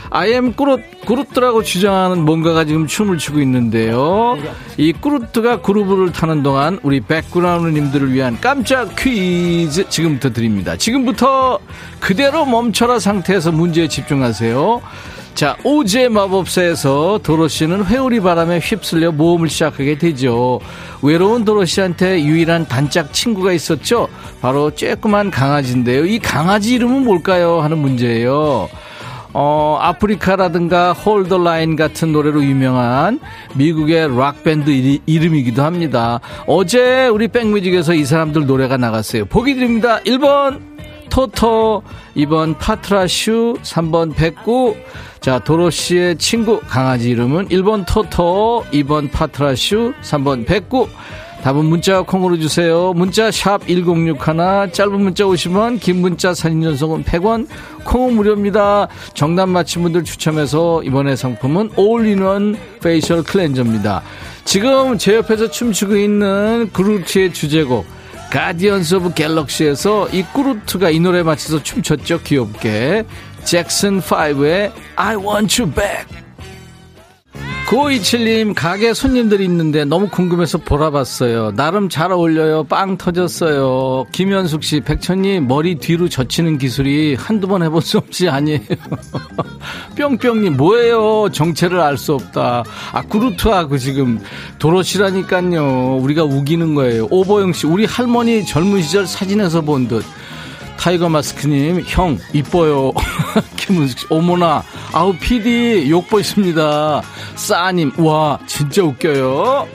아이엠 0.09 0.55
꾸르, 0.55 0.79
꾸르트라고 1.05 1.63
주장하는 1.63 2.25
뭔가가 2.25 2.65
지금 2.65 2.87
춤을 2.87 3.19
추고 3.19 3.39
있는데요. 3.41 4.39
이 4.79 4.93
꾸르트가 4.93 5.61
그루브를 5.61 6.13
타는 6.13 6.43
동안 6.43 6.81
우리 6.83 7.01
백그라운드님들을 7.01 8.13
위한 8.13 8.39
깜짝 8.41 8.97
퀴즈 8.97 9.89
지금부터 9.89 10.33
드립니다. 10.33 10.77
지금부터 10.77 11.61
그대로 12.01 12.45
멈춰라 12.47 12.99
상태에서 12.99 13.53
문제에 13.53 13.87
집중하세요. 13.87 14.81
자, 15.35 15.57
오제 15.65 16.09
마법사에서 16.09 17.21
도로시는 17.23 17.87
회오리 17.87 18.21
바람에 18.21 18.59
휩쓸려 18.59 19.13
모험을 19.13 19.49
시작하게 19.49 19.97
되죠. 19.97 20.61
외로운 21.03 21.45
도로시한테 21.45 22.25
유일한 22.25 22.67
단짝 22.67 23.13
친구가 23.13 23.53
있었죠. 23.53 24.09
바로 24.43 24.71
쬐끄만 24.71 25.31
강아지인데요. 25.31 26.05
이 26.05 26.19
강아지 26.19 26.75
이름은 26.75 27.05
뭘까요? 27.05 27.61
하는 27.61 27.79
문제예요. 27.79 28.69
어, 29.33 29.79
Africa라든가 29.81 30.93
Hold 30.93 31.19
the 31.19 31.39
Line 31.39 31.77
같은 31.77 32.13
노래로 32.13 32.43
유명한 32.45 33.21
미국의 33.55 34.17
락 34.17 34.43
밴드 34.43 34.71
이름이기도 35.07 35.63
합니다. 35.63 36.21
어제 36.47 37.07
우리 37.07 37.29
백뮤직에서 37.29 37.95
이 37.95 38.05
사람들 38.05 38.47
노래가 38.47 38.77
나갔어요. 38.77 39.27
보기 39.27 39.55
드립니다. 39.55 40.01
1번 40.01 40.70
토토, 41.11 41.83
2번 42.17 42.57
파트라슈, 42.59 43.57
3번 43.63 44.15
백구. 44.15 44.77
자, 45.21 45.39
도로시의 45.39 46.17
친구 46.17 46.61
강아지 46.61 47.11
이름은 47.11 47.49
1번 47.49 47.85
토토, 47.87 48.65
2번 48.73 49.11
파트라슈, 49.11 49.93
3번 50.03 50.47
백구. 50.47 50.89
답은 51.43 51.65
문자 51.65 52.03
콩으로 52.03 52.39
주세요. 52.39 52.93
문자 52.95 53.31
샵 53.31 53.67
1061, 53.67 54.73
짧은 54.73 55.01
문자 55.01 55.25
50원, 55.25 55.81
긴 55.81 56.03
문자 56.03 56.35
사진 56.35 56.63
전송은 56.63 57.05
100원, 57.05 57.47
콩은 57.85 58.15
무료입니다. 58.15 58.89
정답 59.15 59.49
맞힌 59.49 59.83
분들 59.83 60.05
추첨해서 60.05 60.83
이번에 60.83 61.17
상품은 61.17 61.71
올인원 61.77 62.57
facial 62.83 63.23
cleanser입니다. 63.23 64.03
지금 64.45 64.99
제 64.99 65.17
옆에서 65.17 65.51
춤추고 65.51 65.97
있는 65.97 66.69
그루트의 66.75 67.33
주제곡 67.33 67.87
Guardians 68.31 68.95
of 68.95 69.15
Galaxy에서 69.15 70.09
이 70.11 70.23
꾸루트가 70.23 70.91
이 70.91 71.01
노래 71.01 71.23
맞춰서 71.23 71.63
춤췄죠 71.63 72.23
귀엽게. 72.23 73.05
잭슨 73.45 74.01
5의 74.01 74.73
I 74.97 75.17
want 75.17 75.61
you 75.61 75.73
back 75.73 76.20
9527님, 77.71 78.53
가게 78.57 78.93
손님들이 78.93 79.45
있는데 79.45 79.85
너무 79.85 80.09
궁금해서 80.09 80.59
보라봤어요. 80.59 81.53
나름 81.55 81.89
잘 81.89 82.11
어울려요. 82.11 82.65
빵 82.65 82.99
터졌어요. 82.99 84.07
김현숙 84.11 84.65
씨, 84.65 84.81
백천님, 84.81 85.47
머리 85.47 85.77
뒤로 85.77 86.09
젖히는 86.09 86.59
기술이 86.59 87.15
한두 87.15 87.47
번 87.47 87.63
해본 87.63 87.81
솜씨 87.81 88.29
아니에요. 88.29 88.59
뿅뿅님, 89.97 90.57
뭐예요? 90.57 91.29
정체를 91.31 91.81
알 91.81 91.97
수 91.97 92.15
없다. 92.15 92.65
아, 92.93 93.03
그루트하고 93.03 93.79
지금 93.79 94.19
도로시라니까요. 94.59 95.99
우리가 95.99 96.25
우기는 96.25 96.75
거예요. 96.75 97.07
오보영 97.09 97.53
씨, 97.53 97.69
우리 97.69 97.85
할머니 97.85 98.45
젊은 98.45 98.83
시절 98.83 99.07
사진에서 99.07 99.61
본 99.61 99.87
듯. 99.87 100.05
타이거 100.81 101.11
마스크님, 101.11 101.83
형, 101.87 102.19
이뻐요. 102.33 102.93
김은숙 103.57 103.99
씨, 103.99 104.07
어머나. 104.09 104.65
아우, 104.95 105.13
PD, 105.13 105.91
욕보 105.91 106.19
있습니다. 106.19 107.03
싸님, 107.37 107.93
와, 107.99 108.39
진짜 108.47 108.83
웃겨요. 108.83 109.69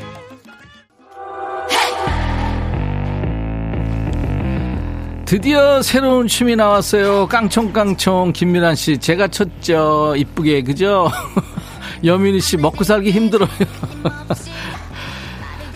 드디어 5.26 5.84
새로운 5.84 6.28
춤이 6.28 6.56
나왔어요. 6.56 7.28
깡총깡총 7.28 8.34
김미란 8.34 8.74
씨, 8.74 8.98
제가 8.98 9.28
쳤죠. 9.28 10.16
이쁘게, 10.18 10.64
그죠? 10.64 11.12
여민희 12.04 12.40
씨, 12.40 12.58
먹고 12.58 12.84
살기 12.84 13.12
힘들어요. 13.12 13.50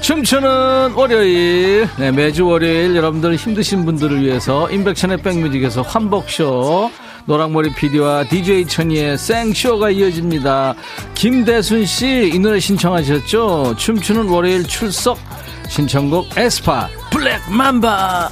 춤추는 0.02 0.94
월요일 0.94 1.88
네, 1.98 2.12
매주 2.12 2.48
월요일 2.48 2.96
여러분들 2.96 3.36
힘드신 3.36 3.86
분들을 3.86 4.22
위해서 4.22 4.70
인백션의 4.72 5.18
백뮤직에서 5.18 5.82
환복쇼 5.82 6.92
노랑머리 7.26 7.74
PD와 7.76 8.24
DJ 8.24 8.66
천이의 8.66 9.18
생쇼가 9.18 9.92
이어집니다. 9.92 10.74
김대순 11.14 11.86
씨, 11.86 12.32
이 12.34 12.40
노래 12.40 12.60
신청하셨죠? 12.60 13.76
춤추는 13.78 14.30
월요일 14.30 14.64
출석. 14.66 15.20
신청곡 15.68 16.36
에스파, 16.36 16.90
블랙 17.12 17.40
맘바. 17.52 18.30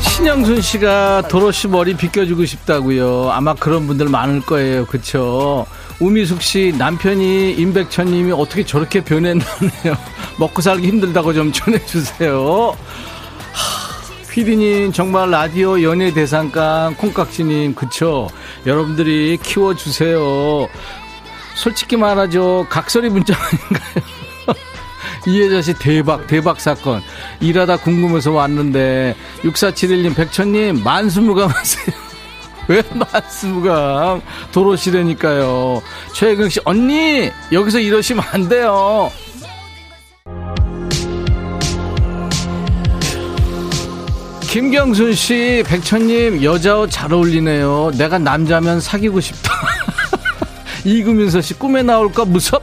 신영순 0.00 0.62
씨가 0.62 1.28
도로시 1.28 1.68
머리 1.68 1.94
빗겨주고 1.94 2.46
싶다고요. 2.46 3.30
아마 3.32 3.52
그런 3.52 3.86
분들 3.86 4.08
많을 4.08 4.40
거예요. 4.40 4.86
그쵸? 4.86 5.66
우미숙 6.00 6.42
씨 6.42 6.72
남편이 6.78 7.54
임백천 7.54 8.06
님이 8.06 8.32
어떻게 8.32 8.64
저렇게 8.64 9.02
변했나네요. 9.02 9.96
먹고 10.38 10.62
살기 10.62 10.86
힘들다고 10.86 11.32
좀 11.34 11.50
전해주세요. 11.52 12.76
피디님 14.30 14.92
정말 14.92 15.30
라디오 15.30 15.82
연예 15.82 16.12
대상감 16.12 16.94
콩깍지님 16.94 17.74
그쵸? 17.74 18.28
여러분들이 18.66 19.36
키워주세요. 19.42 20.68
솔직히 21.56 21.96
말하죠. 21.96 22.66
각설이 22.70 23.08
문자 23.08 23.34
아닌가요? 23.36 24.04
이혜자 25.26 25.62
씨 25.62 25.74
대박 25.74 26.28
대박 26.28 26.60
사건 26.60 27.02
일하다 27.40 27.78
궁금해서 27.78 28.30
왔는데 28.30 29.16
6471님 29.42 30.14
백천님 30.14 30.84
만수무강 30.84 31.48
하세요 31.50 32.07
왜 32.68 32.82
만수무강 32.92 34.20
도로시라니까요 34.52 35.82
최혜경 36.14 36.48
씨 36.50 36.60
언니 36.64 37.30
여기서 37.50 37.78
이러시면 37.80 38.24
안 38.30 38.48
돼요 38.48 39.10
김경순 44.50 45.12
씨, 45.12 45.62
백천님, 45.66 46.42
여자 46.42 46.78
옷 46.78 46.90
잘 46.90 47.12
어울리네요. 47.12 47.92
내가 47.98 48.18
남자면 48.18 48.80
사귀고 48.80 49.20
싶다. 49.20 49.52
이구민서 50.84 51.42
씨, 51.42 51.52
꿈에 51.54 51.82
나올까 51.82 52.24
무섭? 52.24 52.62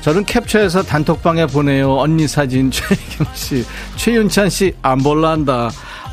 저는 0.00 0.24
캡처해서 0.24 0.82
단톡방에 0.84 1.46
보내요. 1.46 1.96
언니 1.98 2.28
사진 2.28 2.70
최혜경 2.70 3.26
씨, 3.34 3.64
최윤찬 3.96 4.48
씨 4.48 4.72
안 4.82 4.98
볼란다. 4.98 5.70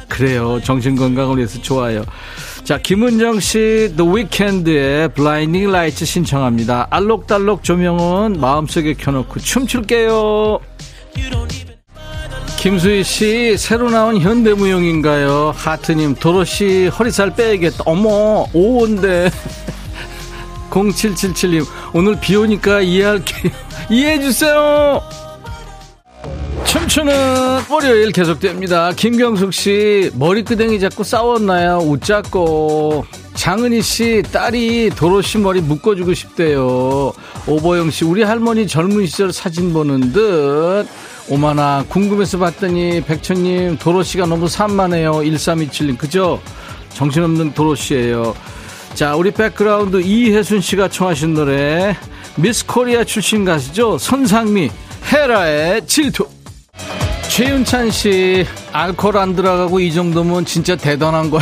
그래요. 0.08 0.60
정신 0.64 0.96
건강을 0.96 1.38
위해서 1.38 1.62
좋아요. 1.62 2.04
자, 2.64 2.78
김은정 2.78 3.40
씨, 3.40 3.94
The 3.98 4.12
Weeknd의 4.12 5.10
Blinding 5.14 5.70
Lights 5.70 6.06
신청합니다. 6.06 6.88
알록달록 6.92 7.64
조명은 7.64 8.40
마음속에 8.40 8.94
켜놓고 8.94 9.40
춤출게요. 9.40 10.60
김수희 12.58 13.04
씨, 13.04 13.58
새로 13.58 13.90
나온 13.90 14.20
현대무용인가요? 14.20 15.54
하트님, 15.56 16.16
도로시 16.16 16.88
허리살 16.88 17.36
빼야겠다. 17.36 17.84
어머, 17.86 18.46
오온데. 18.54 19.32
0777님, 20.70 21.66
오늘 21.94 22.20
비 22.20 22.36
오니까 22.36 22.82
이해할게요. 22.82 23.52
이해해주세요! 23.90 25.02
춤추는 26.90 27.66
월요일 27.70 28.12
계속됩니다. 28.12 28.92
김경숙 28.94 29.54
씨, 29.54 30.10
머리끄댕이 30.16 30.80
잡고 30.80 31.04
싸웠나요? 31.04 31.78
웃자고. 31.78 33.06
장은희 33.36 33.84
씨, 33.84 34.24
딸이 34.32 34.90
도로시 34.96 35.38
머리 35.38 35.62
묶어주고 35.62 36.16
싶대요. 36.16 37.14
오보영 37.46 37.92
씨, 37.92 38.06
우리 38.06 38.24
할머니 38.24 38.68
젊은 38.68 39.06
시절 39.06 39.32
사진 39.32 39.72
보는 39.72 40.14
듯. 40.14 40.88
오마나, 41.30 41.86
궁금해서 41.90 42.40
봤더니, 42.40 43.02
백천님, 43.02 43.78
도로시가 43.78 44.26
너무 44.26 44.48
산만해요. 44.48 45.12
1327님, 45.12 45.96
그죠? 45.96 46.42
정신없는 46.96 47.54
도로시예요 47.54 48.34
자, 48.96 49.16
우리 49.16 49.30
백그라운드 49.30 50.02
이혜순 50.02 50.60
씨가 50.62 50.88
청하신 50.88 51.36
노래 51.36 51.96
미스 52.36 52.66
코리아 52.66 53.04
출신 53.04 53.46
가수죠. 53.46 54.00
손상미 54.00 54.72
헤라의 55.14 55.86
질투. 55.86 56.28
최윤찬 57.40 57.90
씨 57.90 58.46
알코올 58.74 59.16
안 59.16 59.34
들어가고 59.34 59.80
이 59.80 59.94
정도면 59.94 60.44
진짜 60.44 60.76
대단한 60.76 61.30
거야. 61.30 61.42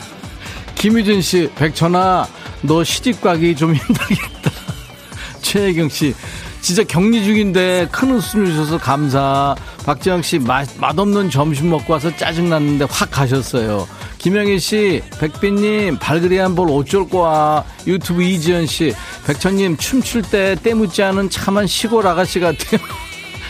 김유진 0.74 1.20
씨 1.20 1.50
백천아 1.54 2.26
너 2.62 2.82
시집 2.82 3.20
가기 3.20 3.54
좀 3.54 3.74
힘들겠다. 3.74 4.50
최혜경 5.42 5.90
씨 5.90 6.14
진짜 6.62 6.82
격리 6.82 7.22
중인데 7.22 7.88
큰 7.92 8.12
웃음 8.12 8.46
주셔서 8.46 8.78
감사. 8.78 9.54
박지영 9.84 10.22
씨 10.22 10.38
맛, 10.38 10.66
맛없는 10.78 11.28
점심 11.28 11.68
먹고 11.68 11.92
와서 11.92 12.10
짜증났는데 12.16 12.86
확 12.88 13.10
가셨어요. 13.10 13.86
김영희 14.16 14.58
씨, 14.58 15.02
백빈님, 15.20 15.98
발그레한 15.98 16.54
볼 16.54 16.70
어쩔 16.70 17.06
거야. 17.06 17.64
유튜브 17.86 18.22
이지연 18.22 18.64
씨, 18.64 18.94
백천님, 19.26 19.76
춤출 19.76 20.22
때 20.22 20.56
때묻지 20.62 21.02
않은 21.02 21.28
참한 21.28 21.66
시골 21.66 22.06
아가씨 22.06 22.40
같아요. 22.40 22.80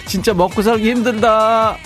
진짜 0.08 0.32
먹고 0.32 0.62
살기 0.62 0.90
힘들다. 0.90 1.76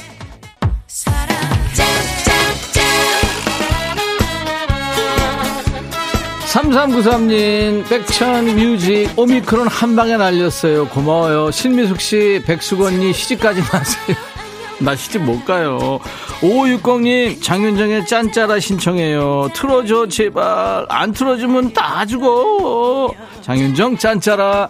3393님, 6.52 7.88
백천 7.88 8.44
뮤직, 8.44 9.08
오미크론 9.16 9.68
한 9.68 9.96
방에 9.96 10.16
날렸어요. 10.18 10.86
고마워요. 10.88 11.50
신미숙 11.50 12.00
씨, 12.00 12.42
백수건님, 12.44 13.12
시집까지 13.12 13.62
마세요. 13.62 14.16
나 14.78 14.94
시집 14.94 15.22
못 15.22 15.44
가요. 15.46 15.98
5560님, 16.40 17.42
장윤정의 17.42 18.06
짠짜라 18.06 18.60
신청해요. 18.60 19.48
틀어줘, 19.54 20.08
제발. 20.08 20.84
안 20.90 21.12
틀어주면 21.12 21.72
다 21.72 22.04
죽어. 22.04 23.14
장윤정 23.40 23.96
짠짜라. 23.96 24.68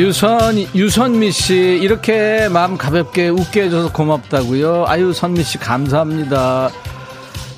유선, 0.00 0.56
유선미 0.74 1.30
씨, 1.30 1.78
이렇게 1.82 2.48
마음 2.48 2.78
가볍게 2.78 3.28
웃게 3.28 3.64
해줘서 3.64 3.92
고맙다고요. 3.92 4.86
아유, 4.86 5.12
선미 5.12 5.42
씨, 5.42 5.58
감사합니다. 5.58 6.70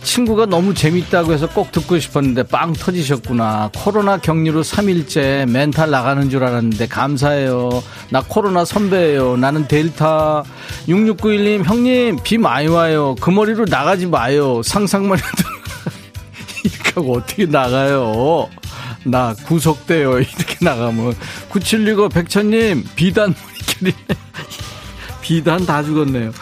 친구가 0.03 0.47
너무 0.47 0.75
재밌다고 0.75 1.33
해서 1.33 1.49
꼭 1.49 1.71
듣고 1.71 2.01
싶었는데 2.01 2.43
빵 2.43 2.73
터지셨구나. 2.73 3.71
코로나 3.77 4.19
격리로 4.19 4.63
3일째 4.65 5.49
멘탈 5.49 5.91
나가는 5.93 6.29
줄 6.31 6.43
알았는데 6.43 6.89
감사해요. 6.89 7.81
나 8.11 8.25
코로나 8.27 8.65
선배예요. 8.65 9.37
나는 9.37 9.69
델타. 9.69 10.43
6691님, 10.89 11.63
형님, 11.63 12.19
비 12.25 12.39
많이 12.39 12.67
와요. 12.67 13.15
그 13.21 13.31
머리로 13.31 13.67
나가지 13.69 14.07
마요. 14.07 14.63
상상만 14.65 15.17
해도. 15.19 15.49
이렇게 16.65 16.93
하고 16.97 17.19
어떻게 17.19 17.47
나가요? 17.47 18.49
나 19.05 19.35
구속돼요. 19.47 20.19
이렇게 20.21 20.57
나가면. 20.61 21.15
9765 21.49 22.09
백천님, 22.09 22.85
비단. 22.95 23.35
비단 25.21 25.65
다 25.67 25.83
죽었네요. 25.83 26.33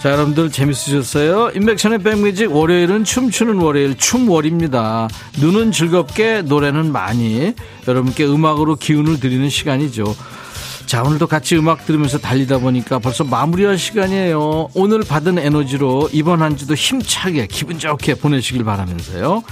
자, 0.00 0.12
여러분들 0.12 0.50
재밌으셨어요? 0.50 1.50
인백션의 1.56 1.98
백뮤직 1.98 2.54
월요일은 2.54 3.02
춤추는 3.02 3.56
월요일 3.56 3.96
춤월입니다. 3.96 5.08
눈은 5.40 5.72
즐겁게 5.72 6.42
노래는 6.42 6.92
많이 6.92 7.52
여러분께 7.86 8.24
음악으로 8.24 8.76
기운을 8.76 9.18
드리는 9.18 9.48
시간이죠. 9.48 10.14
자, 10.86 11.02
오늘도 11.02 11.26
같이 11.26 11.56
음악 11.56 11.84
들으면서 11.84 12.18
달리다 12.18 12.58
보니까 12.58 13.00
벌써 13.00 13.24
마무리할 13.24 13.76
시간이에요. 13.76 14.70
오늘 14.72 15.00
받은 15.00 15.38
에너지로 15.38 16.10
이번 16.12 16.42
한 16.42 16.56
주도 16.56 16.74
힘차게 16.74 17.48
기분 17.48 17.78
좋게 17.78 18.14
보내시길 18.14 18.64
바라면서요. 18.64 19.42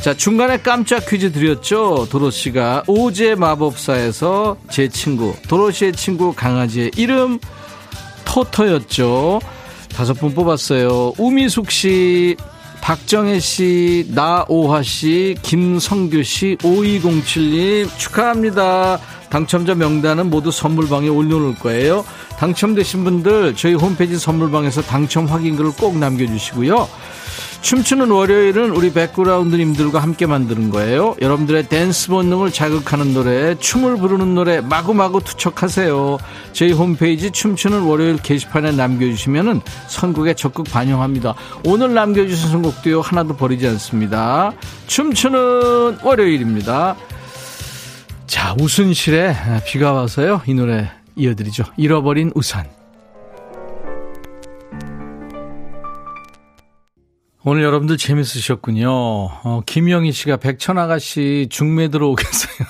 자, 0.00 0.14
중간에 0.14 0.58
깜짝 0.58 1.06
퀴즈 1.06 1.32
드렸죠? 1.32 2.06
도로시가 2.08 2.84
오제 2.86 3.34
마법사에서 3.34 4.56
제 4.70 4.88
친구, 4.88 5.34
도로시의 5.48 5.92
친구 5.92 6.32
강아지의 6.32 6.92
이름 6.96 7.40
토토였죠. 8.24 9.40
다섯 9.94 10.14
분 10.14 10.34
뽑았어요. 10.34 11.14
우미숙 11.18 11.70
씨, 11.72 12.36
박정혜 12.80 13.40
씨, 13.40 14.06
나오하 14.10 14.82
씨, 14.82 15.36
김성규 15.42 16.22
씨, 16.22 16.56
5207님 16.60 17.88
축하합니다. 17.98 19.00
당첨자 19.30 19.74
명단은 19.74 20.30
모두 20.30 20.52
선물방에 20.52 21.08
올려놓을 21.08 21.56
거예요. 21.56 22.04
당첨되신 22.38 23.04
분들 23.04 23.56
저희 23.56 23.74
홈페이지 23.74 24.16
선물방에서 24.16 24.82
당첨 24.82 25.26
확인글을 25.26 25.72
꼭 25.72 25.98
남겨주시고요. 25.98 26.88
춤추는 27.60 28.10
월요일은 28.10 28.70
우리 28.70 28.92
백그라운드님들과 28.92 29.98
함께 29.98 30.26
만드는 30.26 30.70
거예요. 30.70 31.16
여러분들의 31.20 31.68
댄스 31.68 32.08
본능을 32.08 32.52
자극하는 32.52 33.12
노래, 33.12 33.56
춤을 33.58 33.96
부르는 33.98 34.34
노래 34.34 34.60
마구마구 34.60 35.22
투척하세요. 35.22 36.18
저희 36.52 36.72
홈페이지 36.72 37.30
춤추는 37.30 37.82
월요일 37.82 38.16
게시판에 38.16 38.72
남겨주시면 38.72 39.62
선곡에 39.88 40.34
적극 40.34 40.64
반영합니다. 40.70 41.34
오늘 41.64 41.94
남겨주신 41.94 42.50
선곡도요 42.50 43.00
하나도 43.00 43.36
버리지 43.36 43.66
않습니다. 43.68 44.52
춤추는 44.86 45.98
월요일입니다. 46.02 46.96
자, 48.26 48.54
우순실에 48.58 49.34
비가 49.66 49.92
와서요. 49.92 50.42
이 50.46 50.54
노래 50.54 50.90
이어드리죠. 51.16 51.64
잃어버린 51.76 52.30
우산. 52.34 52.77
오늘 57.44 57.62
여러분들 57.62 57.96
재밌으셨군요. 57.96 58.90
어, 58.90 59.62
김영희 59.64 60.10
씨가 60.10 60.38
백천아가씨 60.38 61.46
중매 61.50 61.88
들어오겠어요. 61.88 62.66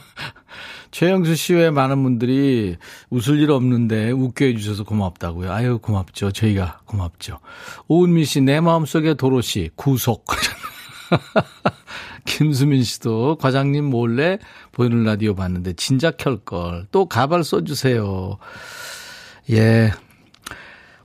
최영수 0.90 1.36
씨 1.36 1.54
외에 1.54 1.70
많은 1.70 2.02
분들이 2.02 2.76
웃을 3.10 3.40
일 3.40 3.52
없는데 3.52 4.10
웃게 4.10 4.48
해주셔서 4.48 4.84
고맙다고요. 4.84 5.52
아유, 5.52 5.78
고맙죠. 5.78 6.32
저희가 6.32 6.80
고맙죠. 6.86 7.38
오은미 7.86 8.24
씨, 8.24 8.40
내 8.40 8.60
마음속에 8.60 9.14
도로시, 9.14 9.70
구속. 9.76 10.24
김수민 12.26 12.82
씨도 12.82 13.36
과장님 13.36 13.84
몰래 13.84 14.38
보이는 14.72 15.04
라디오 15.04 15.34
봤는데 15.34 15.74
진작 15.74 16.16
켤걸. 16.16 16.86
또 16.90 17.06
가발 17.06 17.44
써주세요. 17.44 18.38
예. 19.50 19.92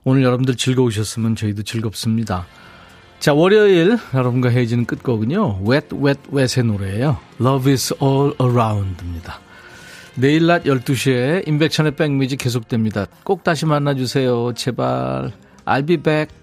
오늘 0.02 0.22
여러분들 0.22 0.56
즐거우셨으면 0.56 1.36
저희도 1.36 1.62
즐겁습니다. 1.62 2.46
자, 3.20 3.34
월요일 3.34 3.98
여러분과 4.14 4.48
헤어지는 4.48 4.86
끝곡은요. 4.86 5.60
Wet, 5.68 5.94
Wet, 5.94 6.20
Wet의 6.32 6.64
노래예요. 6.64 7.18
Love 7.38 7.70
is 7.70 7.94
all 8.02 8.32
around입니다. 8.40 9.40
내일 10.14 10.46
낮 10.46 10.64
12시에 10.64 11.46
인백천의 11.46 11.96
백뮤직 11.96 12.38
계속됩니다. 12.38 13.08
꼭 13.22 13.44
다시 13.44 13.66
만나주세요. 13.66 14.54
제발. 14.54 15.32
I'll 15.66 15.86
be 15.86 15.98
back. 15.98 16.39